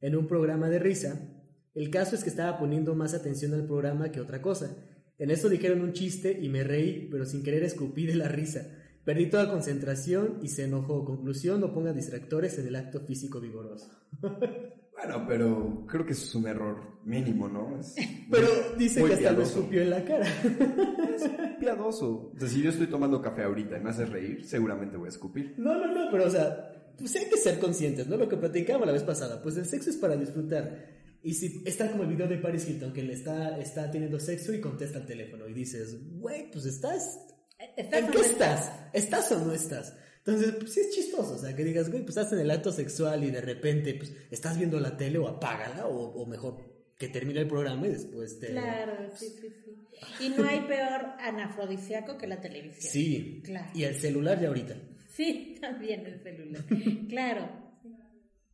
[0.00, 1.30] en un programa de risa.
[1.74, 4.76] El caso es que estaba poniendo más atención al programa que otra cosa.
[5.18, 8.66] En eso dijeron un chiste y me reí, pero sin querer escupí de la risa.
[9.04, 11.04] Perdí toda concentración y se enojó.
[11.04, 13.90] Conclusión, no ponga distractores en el acto físico vigoroso.
[14.22, 17.80] bueno, pero creo que eso es un error mínimo, ¿no?
[18.30, 18.48] pero
[18.78, 20.26] dice que hasta lo escupió en la cara.
[21.14, 21.30] es
[21.60, 22.32] piadoso.
[22.34, 25.10] O sea, si yo estoy tomando café ahorita y me haces reír, seguramente voy a
[25.10, 25.54] escupir.
[25.58, 28.16] No, no, no, pero o sea, pues hay que ser conscientes, ¿no?
[28.16, 31.04] Lo que platicábamos la vez pasada, pues el sexo es para disfrutar.
[31.22, 34.52] Y si está como el video de Paris Hilton, que le está, está teniendo sexo
[34.54, 37.33] y contesta al teléfono y dices, güey, pues estás
[37.76, 38.70] ¿En qué estás?
[38.92, 39.96] ¿Estás o no estás?
[40.18, 42.72] Entonces, pues sí es chistoso, o sea, que digas, güey, pues estás en el acto
[42.72, 46.56] sexual y de repente, pues, estás viendo la tele o apágala, o, o mejor
[46.96, 48.48] que termine el programa y después te...
[48.48, 50.24] Claro, sí, sí, sí.
[50.24, 52.90] Y no hay peor anafrodisíaco que la televisión.
[52.90, 53.70] Sí, claro.
[53.74, 54.76] Y el celular ya ahorita.
[55.08, 56.64] Sí, también el celular,
[57.08, 57.48] claro.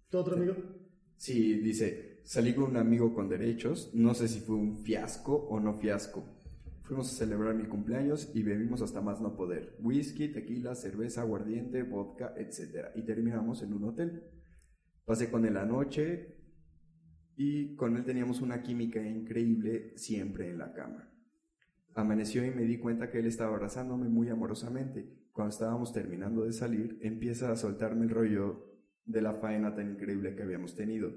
[0.09, 0.57] ¿Tu otro amigo?
[1.17, 5.61] Sí, dice, salí con un amigo con derechos, no sé si fue un fiasco o
[5.61, 6.40] no fiasco
[6.91, 9.77] Fuimos a celebrar mi cumpleaños y bebimos hasta más no poder.
[9.79, 12.89] Whisky, tequila, cerveza, aguardiente, vodka, etc.
[12.97, 14.25] Y terminamos en un hotel.
[15.05, 16.35] Pasé con él la noche
[17.37, 21.09] y con él teníamos una química increíble siempre en la cama.
[21.95, 25.29] Amaneció y me di cuenta que él estaba abrazándome muy amorosamente.
[25.31, 28.67] Cuando estábamos terminando de salir, empieza a soltarme el rollo
[29.05, 31.13] de la faena tan increíble que habíamos tenido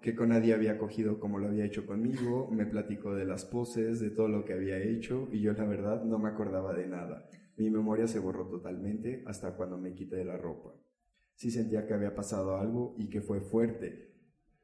[0.00, 4.00] Que con nadie había cogido como lo había hecho conmigo, me platicó de las poses,
[4.00, 7.28] de todo lo que había hecho y yo la verdad no me acordaba de nada.
[7.56, 10.72] Mi memoria se borró totalmente hasta cuando me quité la ropa.
[11.34, 14.09] Sí sentía que había pasado algo y que fue fuerte,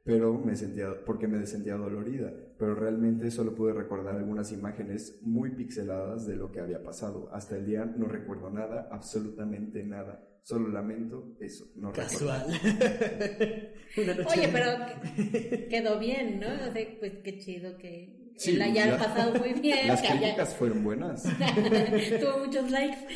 [0.07, 5.51] pero me sentía porque me sentía dolorida, pero realmente solo pude recordar algunas imágenes muy
[5.51, 7.29] pixeladas de lo que había pasado.
[7.33, 10.25] Hasta el día no recuerdo nada, absolutamente nada.
[10.43, 12.47] Solo lamento eso, no Casual.
[13.97, 14.71] Oye, pero
[15.69, 16.47] quedó bien, ¿no?
[17.01, 19.89] pues qué chido que la haya pasado muy bien.
[19.89, 21.25] Las críticas fueron buenas.
[22.21, 23.09] Tuvo muchos likes,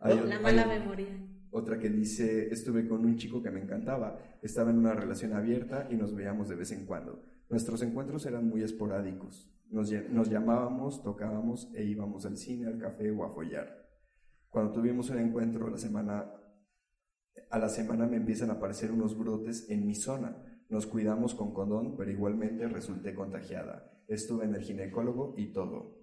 [0.00, 1.27] pero la mala memoria.
[1.50, 5.88] Otra que dice, estuve con un chico que me encantaba, estaba en una relación abierta
[5.90, 7.22] y nos veíamos de vez en cuando.
[7.48, 9.50] Nuestros encuentros eran muy esporádicos.
[9.70, 9.90] Nos,
[10.30, 13.86] llamábamos, tocábamos e íbamos al cine, al café o a follar.
[14.48, 16.32] Cuando tuvimos un encuentro la semana,
[17.50, 20.36] a la semana me empiezan a aparecer unos brotes en mi zona.
[20.68, 23.90] Nos cuidamos con condón, pero igualmente resulté contagiada.
[24.06, 25.97] Estuve en el ginecólogo y todo.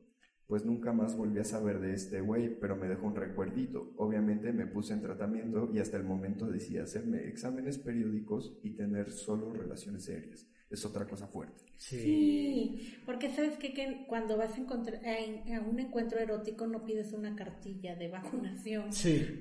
[0.48, 3.94] Pues nunca más volví a saber de este güey, pero me dejó un recuerdito.
[3.98, 9.12] Obviamente me puse en tratamiento y hasta el momento decidí hacerme exámenes periódicos y tener
[9.12, 11.64] solo relaciones serias es otra cosa fuerte.
[11.78, 17.36] Sí, porque sabes que, cuando vas a, encontrar, a, un encuentro erótico no pides una
[17.36, 18.90] cartilla de vacunación,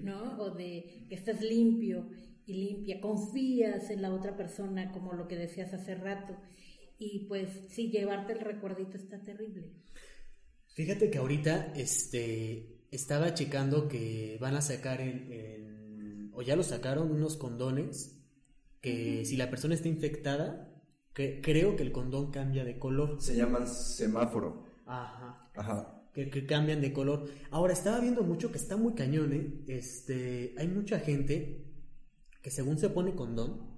[0.03, 0.39] ¿no?
[0.41, 2.09] O de que estés limpio
[2.47, 6.37] y limpia, confías en la otra persona, como lo que decías hace rato.
[6.99, 9.73] Y pues sí, llevarte el recuerdito está terrible.
[10.75, 17.11] Fíjate que ahorita este, estaba checando que van a sacar en, o ya lo sacaron
[17.11, 18.21] unos condones
[18.81, 20.71] que si la persona está infectada
[21.15, 23.17] que creo que el condón cambia de color.
[23.21, 24.65] Se llaman semáforo.
[24.85, 25.49] Ajá.
[25.55, 26.03] Ajá.
[26.13, 27.29] Que, cambian de color.
[27.51, 29.65] Ahora, estaba viendo mucho que está muy cañón, ¿eh?
[29.69, 31.73] Este, hay mucha gente
[32.43, 33.75] que según se pone condón,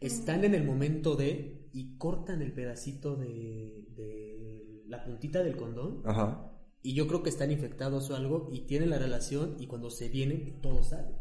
[0.00, 3.85] están en el momento de y cortan el pedacito de
[4.88, 6.02] la puntita del condón.
[6.04, 6.52] Ajá.
[6.82, 10.08] Y yo creo que están infectados o algo y tienen la relación y cuando se
[10.08, 11.14] vienen todo sale.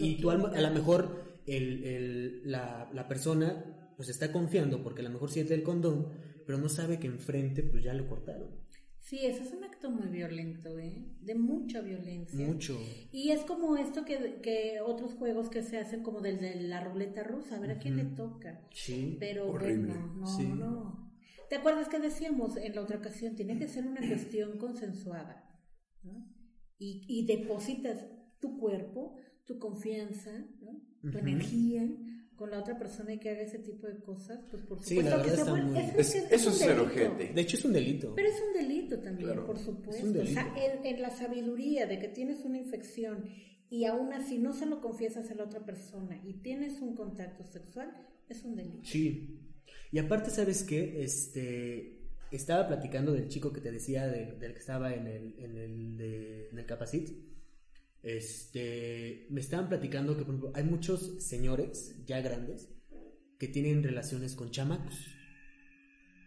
[0.00, 5.04] y tú a lo mejor el, el, la, la persona pues está confiando porque a
[5.04, 6.08] lo mejor siente el condón,
[6.46, 8.64] pero no sabe que enfrente pues ya lo cortaron.
[9.04, 11.04] Sí, eso es un acto muy violento, ¿eh?
[11.20, 12.38] De mucha violencia.
[12.38, 12.80] Mucho.
[13.12, 17.22] Y es como esto que, que otros juegos que se hacen como desde la ruleta
[17.22, 18.66] rusa, a ver a quién le toca.
[18.72, 19.18] Sí.
[19.20, 21.03] Pero bueno, no, no.
[21.48, 23.34] ¿Te acuerdas que decíamos en la otra ocasión?
[23.36, 25.44] Tiene que ser una cuestión consensuada,
[26.02, 26.32] ¿no?
[26.78, 28.06] Y, y depositas
[28.40, 30.30] tu cuerpo, tu confianza,
[30.60, 30.82] ¿no?
[31.10, 31.88] tu energía
[32.36, 35.30] con la otra persona y que haga ese tipo de cosas, pues por supuesto que
[35.30, 35.78] se muy...
[35.78, 37.32] es, eso es, ser ojete.
[37.32, 38.12] De hecho es un delito.
[38.14, 40.20] Pero es un delito también, por supuesto.
[40.20, 43.24] O sea, en, la sabiduría de que tienes una infección
[43.70, 47.44] y aún así no se lo confiesas a la otra persona y tienes un contacto
[47.44, 47.92] sexual,
[48.28, 48.84] es un delito.
[48.84, 49.40] Sí.
[49.92, 51.02] Y aparte, ¿sabes qué?
[51.02, 56.00] Este estaba platicando del chico que te decía del que estaba en el en el,
[56.50, 57.34] en el Capacit
[58.04, 62.68] este, me estaban platicando que, por ejemplo, hay muchos señores ya grandes
[63.38, 64.94] que tienen relaciones con chamacos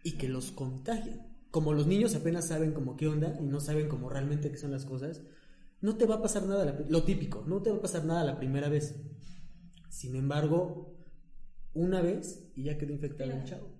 [0.02, 1.38] y que los contagian.
[1.52, 4.72] Como los niños apenas saben como qué onda y no saben como realmente qué son
[4.72, 5.22] las cosas,
[5.80, 8.38] no te va a pasar nada, lo típico, no te va a pasar nada la
[8.40, 8.96] primera vez.
[9.88, 10.97] Sin embargo,
[11.74, 13.48] una vez y ya quedó infectado el Claro.
[13.48, 13.78] chavo.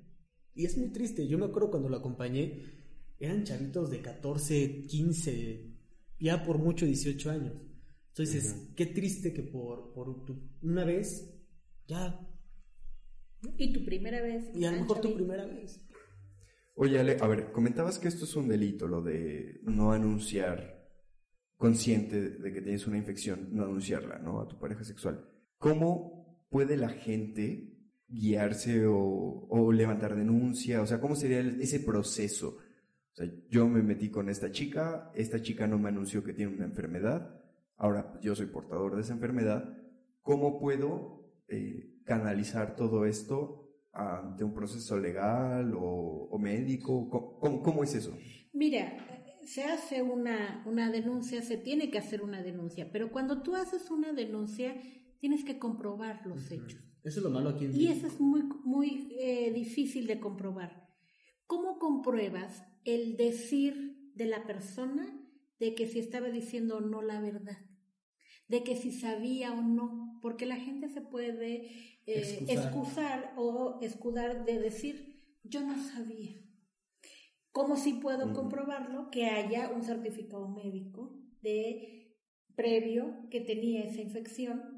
[0.55, 1.27] Y es muy triste.
[1.29, 2.63] Yo me acuerdo cuando lo acompañé,
[3.19, 5.75] eran chavitos de 14, 15,
[6.21, 7.55] ya por mucho 18 años.
[8.09, 11.33] Entonces, qué triste que por, por tu- una vez,
[11.87, 12.21] ya,
[13.57, 14.51] Y tu primera vez.
[14.55, 15.81] y a lo mejor tu primera vez.
[16.75, 20.89] Oye, Ale, a ver, comentabas que esto es un delito, lo de no anunciar
[21.57, 24.41] consciente de que tienes una infección, no anunciarla, ¿no?
[24.41, 25.29] A tu pareja sexual.
[25.59, 27.78] ¿Cómo puede la gente
[28.09, 30.81] guiarse o, o levantar denuncia?
[30.83, 32.57] O sea, ¿cómo sería el- ese proceso?
[33.13, 36.55] O sea, yo me metí con esta chica, esta chica no me anunció que tiene
[36.55, 37.41] una enfermedad,
[37.77, 39.77] ahora yo soy portador de esa enfermedad.
[40.23, 47.09] ¿Cómo puedo eh, canalizar todo esto ante un proceso legal o, o médico?
[47.11, 48.17] ¿Cómo, cómo- cómo es eso?
[48.53, 48.97] Mira,
[49.45, 53.91] se hace una, una denuncia, se tiene que hacer una denuncia, pero cuando tú haces
[53.91, 54.75] una denuncia,
[55.19, 56.85] tienes que comprobar los hechos.
[57.05, 57.93] Eso es lo malo aquí en Y México.
[57.93, 60.89] eso es muy, muy eh, difícil de comprobar.
[61.47, 65.07] ¿Cómo compruebas el decir de la persona
[65.59, 67.59] de que si estaba diciendo o no la verdad?
[68.49, 71.71] De que si sabía o no, porque la gente se puede
[72.07, 73.35] eh, Excusar.
[73.37, 76.35] o escudar de decir, yo no sabía.
[77.53, 78.35] ¿Cómo si puedo Ujú.
[78.35, 79.11] comprobarlo?
[79.11, 82.17] Que haya un certificado médico de
[82.55, 84.78] previo que tenía esa infección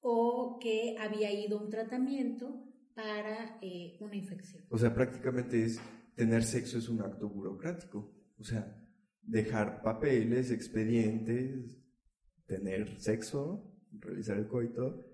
[0.00, 4.64] o que había ido a un tratamiento para eh, una infección.
[4.68, 5.80] O sea, prácticamente es
[6.14, 8.12] tener sexo es un acto burocrático.
[8.38, 8.76] O sea,
[9.22, 11.76] dejar papeles, expedientes,
[12.46, 15.06] tener sexo, realizar el coito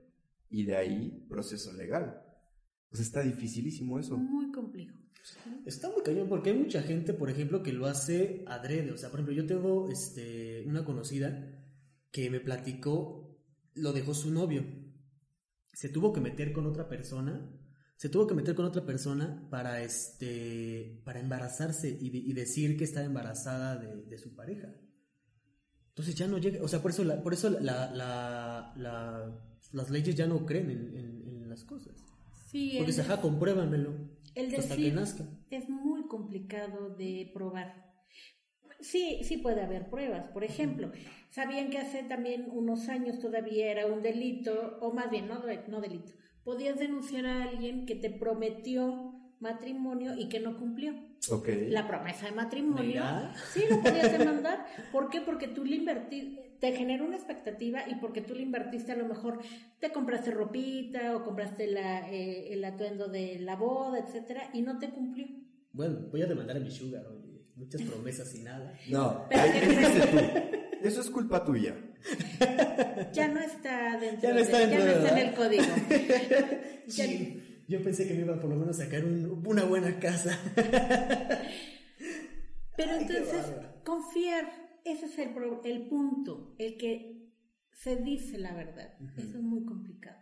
[0.49, 2.23] y de ahí proceso legal.
[2.91, 4.17] O sea, está dificilísimo eso.
[4.17, 4.99] Muy complejo.
[5.65, 8.93] Está muy cañón porque hay mucha gente, por ejemplo, que lo hace adrede.
[8.93, 11.53] O sea, por ejemplo, yo tengo este, una conocida
[12.13, 13.26] que me platicó,
[13.77, 14.65] lo dejó su novio.
[15.73, 17.51] Se tuvo que meter con otra persona.
[17.97, 22.77] Se tuvo que meter con otra persona para, este, para embarazarse y, de- y decir
[22.77, 24.69] que estaba embarazada de, de su pareja.
[25.89, 29.41] Entonces ya no llega, o sea, por eso, la- por eso la, la- la-
[29.73, 31.95] las leyes ya no creen en, en- en las cosas.
[32.51, 33.95] Sí, Porque dice, ajá, compruébamelo.
[34.35, 35.25] el hasta que nazca.
[35.51, 37.86] es muy complicado de probar.
[38.81, 40.29] Sí, sí puede haber pruebas.
[40.29, 40.91] Por ejemplo,
[41.31, 45.81] sabían que hace también unos años todavía era un delito, o más bien, no, no
[45.81, 46.13] delito.
[46.45, 50.95] Podías denunciar a alguien que te prometió matrimonio y que no cumplió.
[51.31, 51.49] Ok.
[51.69, 52.85] La promesa de matrimonio.
[52.85, 53.35] Mira.
[53.53, 54.67] Sí, lo podías demandar.
[54.93, 55.21] ¿Por qué?
[55.21, 59.07] Porque tú le invertiste, te generó una expectativa y porque tú le invertiste a lo
[59.07, 59.41] mejor,
[59.81, 64.79] te compraste ropita o compraste la, eh, el atuendo de la boda, etcétera, y no
[64.79, 65.27] te cumplió.
[65.73, 67.26] Bueno, voy a demandar a mi sugar, oye.
[67.57, 68.73] Muchas promesas y nada.
[68.91, 70.07] No, Pero ahí ¿qué ¿qué dijiste
[70.81, 70.87] tú?
[70.87, 71.75] Eso es culpa tuya.
[73.13, 75.35] Ya no está dentro Ya no de- está ya dentro no de- está en el
[75.35, 75.65] código.
[76.89, 79.99] Ya- Sí, yo pensé que me iba a por lo menos sacar un- una buena
[79.99, 80.39] casa.
[82.77, 83.47] Pero Ay, entonces,
[83.85, 84.53] confiar,
[84.85, 87.33] ese es el, pro- el punto, el que
[87.73, 88.95] se dice la verdad.
[89.17, 90.19] Eso es muy complicado.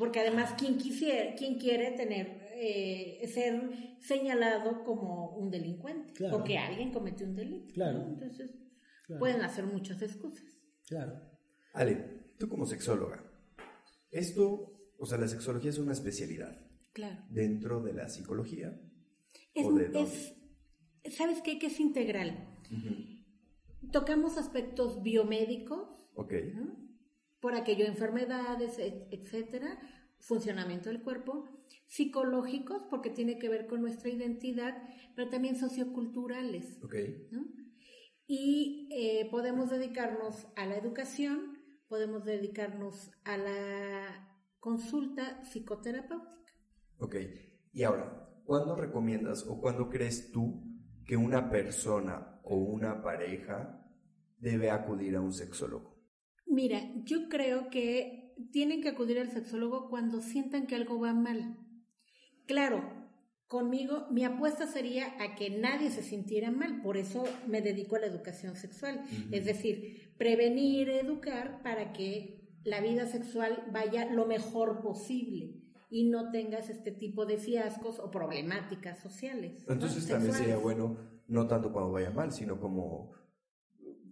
[0.00, 6.14] Porque además, ¿quién, quisiera, quién quiere tener, eh, ser señalado como un delincuente?
[6.14, 6.38] Claro.
[6.38, 7.74] O que alguien cometió un delito.
[7.74, 7.98] Claro.
[7.98, 8.08] ¿no?
[8.14, 8.50] Entonces,
[9.06, 9.20] Claro.
[9.20, 10.46] pueden hacer muchas excusas.
[10.88, 11.20] Claro.
[11.74, 13.22] Ale, tú como sexóloga,
[14.10, 16.58] esto, o sea, la sexología es una especialidad
[16.94, 17.22] Claro.
[17.28, 18.80] dentro de la psicología.
[19.54, 20.02] Es, ¿O de dónde?
[20.10, 20.34] es-
[21.14, 21.58] ¿Sabes qué?
[21.58, 22.48] Que es integral.
[22.72, 23.90] Ujú.
[23.92, 26.32] Tocamos aspectos biomédicos, Ok.
[26.54, 26.89] ¿no?
[27.40, 29.78] Por aquello enfermedades, et- etcétera,
[30.18, 31.48] funcionamiento del cuerpo,
[31.86, 34.80] psicológicos, porque tiene que ver con nuestra identidad,
[35.16, 36.78] pero también socioculturales.
[36.84, 36.94] Ok.
[37.30, 37.44] ¿no?
[38.26, 46.52] Y eh, podemos dedicarnos a la educación, podemos dedicarnos a la consulta psicoterapéutica.
[46.98, 47.16] Ok.
[47.72, 50.62] Y ahora, ¿cuándo recomiendas o cuándo crees tú
[51.04, 53.84] que una persona o una pareja
[54.38, 55.99] debe acudir a un sexólogo?
[56.50, 61.56] Mira, yo creo que tienen que acudir al sexólogo cuando sientan que algo va mal.
[62.46, 62.82] Claro,
[63.46, 68.00] conmigo mi apuesta sería a que nadie se sintiera mal, por eso me dedico a
[68.00, 74.82] la educación sexual, es decir, prevenir, educar para que la vida sexual vaya lo mejor
[74.82, 79.64] posible y no tengas este tipo de fiascos o problemáticas sociales.
[79.68, 79.74] ¿no?
[79.74, 80.96] Entonces también sería bueno,
[81.28, 83.12] no tanto cuando vaya mal, sino como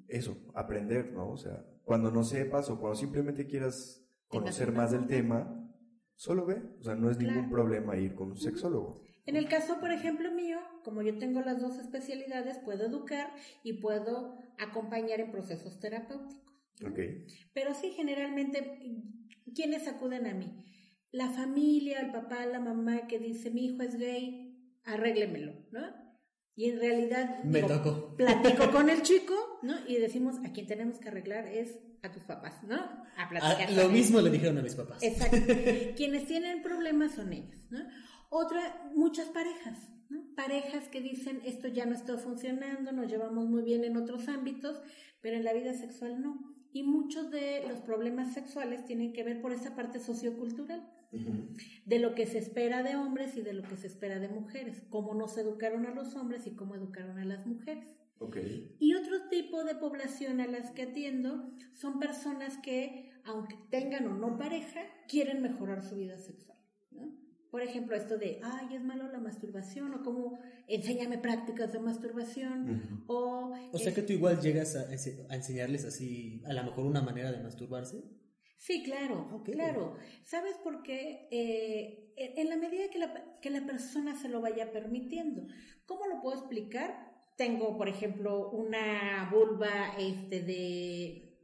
[0.07, 1.31] eso, aprender, ¿no?
[1.31, 5.73] O sea, Cuando no sepas o cuando simplemente quieras conocer más del tema,
[6.17, 6.63] solo ve.
[6.79, 9.01] O sea, no es ningún problema ir con un sexólogo.
[9.25, 13.33] En el caso, por ejemplo, mío, como yo tengo las dos especialidades, puedo educar
[13.63, 16.45] y puedo acompañar en procesos terapéuticos.
[16.83, 16.91] ¿no?
[16.91, 16.99] Ok.
[17.55, 18.81] Pero sí, generalmente,
[19.55, 20.63] ¿quiénes acuden a mí?
[21.11, 25.81] La familia, el papá, la mamá que dice, mi hijo es gay, arréglemelo, ¿no?
[26.59, 28.17] Y en realidad Me digo, tocó.
[28.17, 29.77] platico con el chico, ¿no?
[29.87, 32.75] Y decimos, a quien tenemos que arreglar es a tus papás, ¿no?
[32.75, 33.69] A platicar.
[33.69, 35.01] Ah, lo mismo le dijeron a mis papás.
[35.01, 35.37] Exacto.
[35.97, 37.79] Quienes tienen problemas son ellos, ¿no?
[38.31, 39.79] Otra, muchas parejas,
[40.09, 40.35] ¿no?
[40.35, 44.81] Parejas que dicen esto ya no está funcionando, nos llevamos muy bien en otros ámbitos,
[45.21, 46.57] pero en la vida sexual no.
[46.73, 52.15] Y muchos de los problemas sexuales tienen que ver por esa parte sociocultural, De lo
[52.15, 55.39] que se espera de hombres y de lo que se espera de mujeres, cómo nos
[55.39, 57.87] educaron a los hombres y cómo educaron a las mujeres.
[58.19, 58.37] Ok.
[58.79, 64.15] Y otro tipo de población a las que atiendo son personas que, aunque tengan o
[64.15, 66.59] no pareja, quieren mejorar su vida sexual.
[66.91, 67.17] ¿no?
[67.51, 73.05] Por ejemplo, esto de, ay, es malo la masturbación, o como, enséñame prácticas de masturbación,
[73.07, 73.55] o...
[73.73, 77.33] O sea que tú igual llegas a, a enseñarles así, a lo mejor una manera
[77.33, 78.03] de masturbarse.
[78.59, 79.51] Sí, claro, Ok.
[79.53, 79.95] claro.
[80.25, 81.29] ¿Sabes por qué?
[81.31, 85.47] Eh, en la medida que la, que la persona se lo vaya permitiendo.
[85.87, 87.09] ¿Cómo lo puedo explicar?
[87.37, 91.37] Tengo, por ejemplo, una vulva este, de,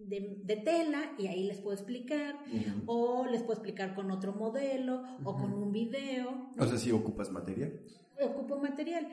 [0.00, 2.38] de, de tela y ahí les puedo explicar.
[2.86, 6.52] O les puedo explicar con otro modelo o con un video.
[6.58, 7.78] O sea, si ocupas material.
[8.18, 9.06] Ocupo material.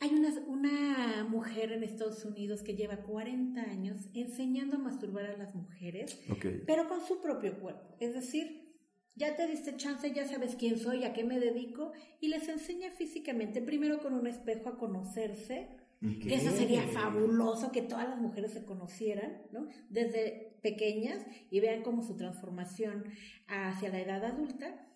[0.00, 5.36] Hay una, una mujer en Estados Unidos que lleva 40 años enseñando a masturbar a
[5.36, 6.20] las mujeres
[6.66, 7.96] pero con su propio cuerpo.
[8.00, 8.64] Es decir,
[9.16, 12.90] ya te diste chance, ya sabes quién soy, a qué me dedico, y les enseña
[12.90, 18.52] físicamente, primero con un espejo a conocerse, que eso sería fabuloso, que todas las mujeres
[18.52, 19.68] se conocieran, ¿no?
[19.88, 23.04] Desde pequeñas y vean cómo su transformación
[23.46, 24.86] hacia la edad adulta,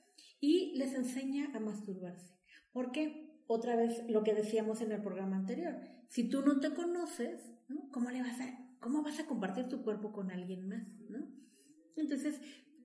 [0.41, 2.35] y les enseña a masturbarse.
[2.73, 3.28] ¿Por qué?
[3.49, 5.75] Otra vez lo que decíamos en el programa anterior.
[6.09, 7.91] Si tú no te conoces, ¿no?
[7.91, 11.27] ¿Cómo le vas a, cómo vas a compartir tu cuerpo con alguien más, ¿no?
[11.97, 12.41] Entonces,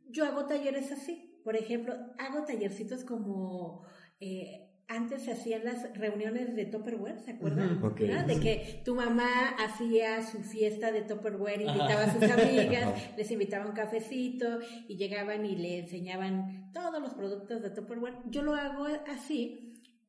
[0.09, 1.39] yo hago talleres así.
[1.43, 3.83] Por ejemplo, hago tallercitos como
[4.19, 7.77] eh, antes se hacían las reuniones de Tupperware, ¿se acuerdan?
[7.77, 7.99] Ujú, ok.
[8.01, 8.25] ¿Verdad?
[8.25, 13.65] De que tu mamá hacía su fiesta de Tupperware, invitaba a sus amigas, les invitaba
[13.65, 18.15] un cafecito y llegaban y le enseñaban todos los productos de Tupperware.
[18.29, 19.62] Yo lo hago así.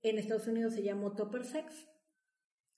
[0.04, 1.88] En Estados Unidos se llamó Tupper Sex.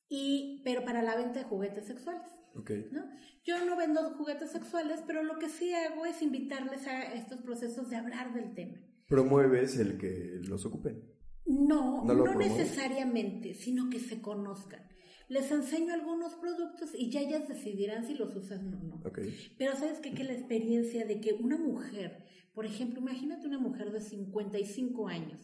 [0.09, 2.27] Y, pero para la venta de juguetes sexuales.
[2.55, 2.71] Ok.
[2.93, 3.05] ¿no?
[3.45, 7.91] Yo no vendo juguetes sexuales, pero lo que sí hago es invitarles a estos procesos
[7.91, 8.79] de hablar del tema.
[9.09, 11.03] Promueves el que los ocupen.
[11.45, 14.87] No, ¿No necesariamente, sino que se conozcan.
[15.29, 19.03] Les enseño algunos productos y ya ellas decidirán si los usan o no.
[19.05, 19.19] Ok.
[19.59, 20.13] Pero sabes qué?
[20.13, 22.25] que la experiencia de que una mujer,
[22.55, 25.41] por ejemplo, imagínate una mujer de 55 años,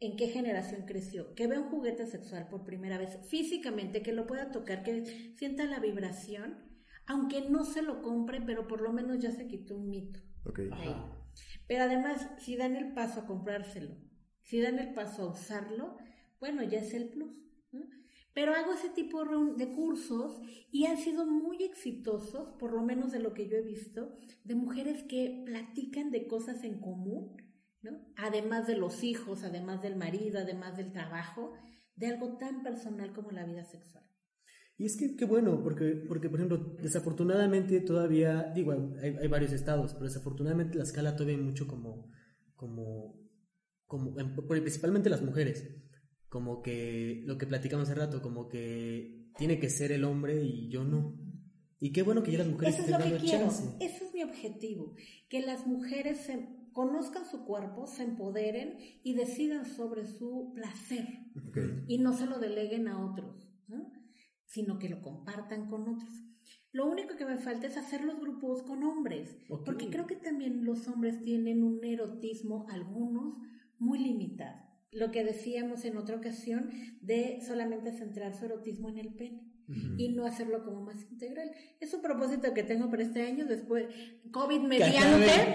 [0.00, 1.34] ¿en qué generación creció?
[1.34, 5.04] Que vea un juguete sexual por primera vez físicamente, que lo pueda tocar, que
[5.36, 6.58] sienta la vibración,
[7.06, 10.20] aunque no se lo compre, pero por lo menos ya se quitó un mito.
[10.44, 10.60] Ok.
[10.72, 10.94] ahí.
[11.66, 13.96] Pero además, si dan el paso a comprárselo,
[14.42, 15.96] si dan el paso a usarlo,
[16.40, 17.32] bueno, ya es el plus.
[17.72, 17.86] ¿no?
[18.32, 19.24] Pero hago ese tipo
[19.56, 20.40] de cursos
[20.70, 24.54] y han sido muy exitosos, por lo menos de lo que yo he visto, de
[24.54, 27.36] mujeres que platican de cosas en común,
[27.90, 27.98] ¿no?
[28.16, 31.52] Además de los hijos, además del marido, además del trabajo,
[31.94, 34.04] de algo tan personal como la vida sexual.
[34.78, 39.52] Y es que qué bueno, porque, porque por ejemplo, desafortunadamente todavía, digo, hay, hay varios
[39.52, 42.10] estados, pero desafortunadamente la escala todavía hay mucho como,
[42.54, 43.18] como,
[43.86, 45.66] como, en- principalmente las mujeres,
[46.28, 50.68] como que lo que platicamos hace rato, como que tiene que ser el hombre y
[50.70, 51.18] yo no.
[51.78, 53.76] Y qué bueno que ya las mujeres Eso es lo que quiero, chance.
[53.80, 54.94] eso es mi objetivo,
[55.30, 61.06] que las mujeres se conozcan su cuerpo, se empoderen y decidan sobre su placer
[61.88, 63.90] y no se lo deleguen a otros, ¿no?
[64.44, 66.12] sino que lo compartan con otros.
[66.72, 70.66] Lo único que me falta es hacer los grupos con hombres, porque creo que también
[70.66, 73.38] los hombres tienen un erotismo, algunos,
[73.78, 74.60] muy limitado.
[74.92, 76.68] Lo que decíamos en otra ocasión
[77.00, 81.50] de solamente centrar su erotismo en el pene Y no hacerlo como más integral.
[81.80, 83.86] Es un propósito que tengo para este año, después
[84.30, 85.54] COVID mediante,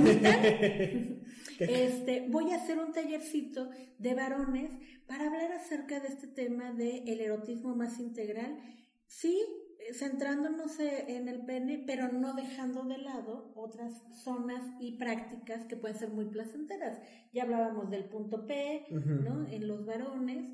[0.00, 1.22] me.
[1.58, 4.70] Este, voy a hacer un tallercito de varones
[5.06, 8.58] para hablar acerca de este tema de el erotismo más integral.
[9.06, 9.38] Sí,
[9.78, 15.66] eh, centrándonos eh, en el pene, pero no dejando de lado otras zonas y prácticas
[15.66, 16.98] que pueden ser muy placenteras.
[17.32, 18.86] Ya hablábamos del punto P.
[18.90, 19.46] ¿no?
[19.48, 20.52] En los varones,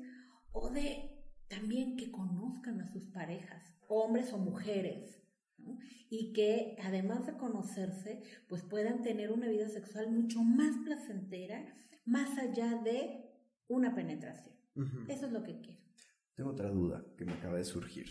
[0.51, 1.18] o de
[1.49, 5.21] también que conozcan a sus parejas, hombres o mujeres.
[5.57, 5.77] ¿no?
[6.09, 11.75] Y que además de conocerse, pues puedan tener una vida sexual mucho más placentera,
[12.05, 13.29] más allá de
[13.67, 14.55] una penetración.
[15.09, 15.81] Eso es lo que quiero.
[16.35, 18.07] Tengo otra duda que me acaba de surgir.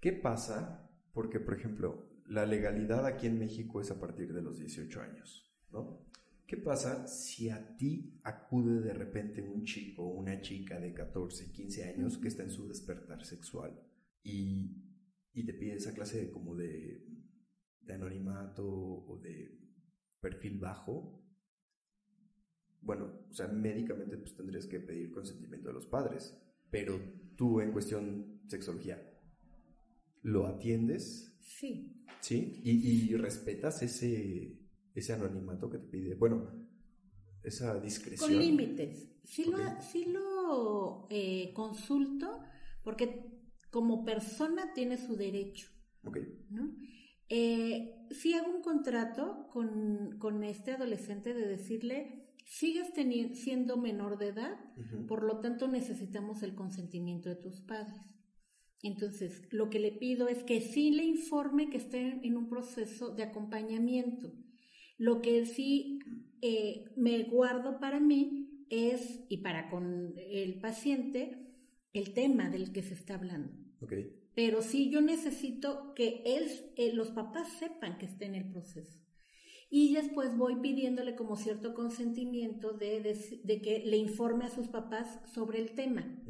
[0.00, 0.90] ¿Qué pasa?
[1.12, 5.52] Porque, por ejemplo, la legalidad aquí en México es a partir de los 18 años,
[5.70, 6.06] ¿no?
[6.50, 11.52] ¿Qué pasa si a ti acude de repente un chico o una chica de 14,
[11.52, 13.80] 15 años que está en su despertar sexual
[14.24, 14.82] y,
[15.32, 17.06] y te pide esa clase de, como de,
[17.82, 19.60] de anonimato o de
[20.20, 21.24] perfil bajo?
[22.80, 26.36] Bueno, o sea, médicamente pues tendrías que pedir consentimiento de los padres,
[26.68, 27.00] pero
[27.36, 29.00] tú en cuestión sexología,
[30.22, 31.32] ¿lo atiendes?
[31.42, 32.04] Sí.
[32.20, 32.60] ¿Sí?
[32.64, 34.59] ¿Y, y respetas ese,
[35.00, 36.14] ese anonimato que te pide?
[36.14, 36.50] Bueno,
[37.42, 38.30] esa discreción.
[38.30, 39.08] Con límites.
[39.24, 42.40] Sí lo, sí lo eh, consulto
[42.82, 43.30] porque
[43.70, 45.68] como persona tiene su derecho.
[46.04, 46.18] Ok,
[46.50, 46.74] ¿no?
[47.28, 52.88] Eh, sí hago un contrato con, con este adolescente de decirle, sigues
[53.34, 54.58] siendo menor de edad,
[55.06, 58.16] por lo tanto necesitamos el consentimiento de tus padres.
[58.82, 63.14] Entonces, lo que le pido es que sí le informe que esté en un proceso
[63.14, 64.32] de acompañamiento.
[65.00, 65.98] Lo que sí
[66.42, 71.38] eh, me guardo para mí es, y para con el paciente,
[71.94, 73.50] el tema del que se está hablando.
[73.80, 73.92] ok,
[74.34, 76.44] Pero sí yo necesito que él,
[76.76, 79.00] eh, los papás sepan que esté en el proceso.
[79.70, 84.68] Y después voy pidiéndole como cierto consentimiento de, de- de que le informe a sus
[84.68, 86.22] papás sobre el tema.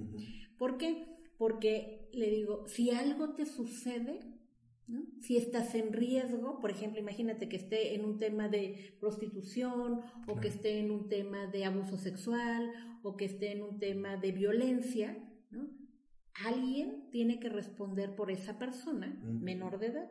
[0.59, 1.07] ¿Por qué?
[1.39, 4.21] Porque le digo, si algo te sucede,
[4.91, 5.07] ¿no?
[5.21, 10.41] si estás en riesgo, por ejemplo, imagínate que esté en un tema de prostitución o
[10.41, 12.71] que esté en un tema de abuso sexual
[13.03, 15.17] o que esté en un tema de violencia,
[15.51, 15.69] ¿no?
[16.45, 20.11] alguien tiene que responder por esa persona menor de edad.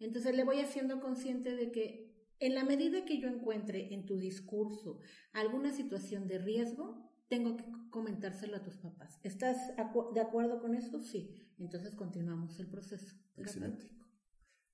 [0.00, 4.18] Entonces le voy haciendo consciente de que en la medida que yo encuentre en tu
[4.18, 5.00] discurso
[5.32, 9.20] alguna situación de riesgo, tengo que comentárselo a tus papás.
[9.22, 11.00] ¿Estás acu- de acuerdo con eso?
[11.00, 11.34] Sí.
[11.58, 13.14] Entonces continuamos el proceso.
[13.36, 13.88] excelente.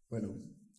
[0.09, 0.34] Bueno,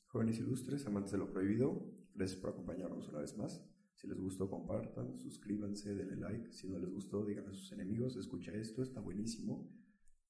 [0.08, 3.64] jóvenes ilustres, amantes de lo prohibido, gracias por acompañarnos una vez más.
[3.96, 6.52] Si les gustó, compartan, suscríbanse, denle like.
[6.52, 9.72] Si no les gustó, díganle a sus enemigos, escucha esto, está buenísimo,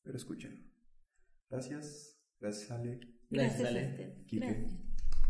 [0.04, 0.62] pero escúchenlo.
[1.50, 4.24] Gracias, gracias Ale, Gracias, Gracias, Ale.
[4.28, 4.46] Quique.
[4.46, 4.80] Gracias.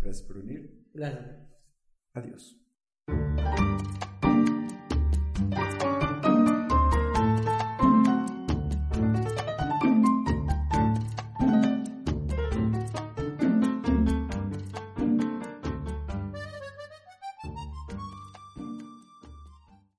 [0.01, 0.89] gracias por venir.
[0.93, 1.47] Gracias.
[2.14, 2.61] Adiós.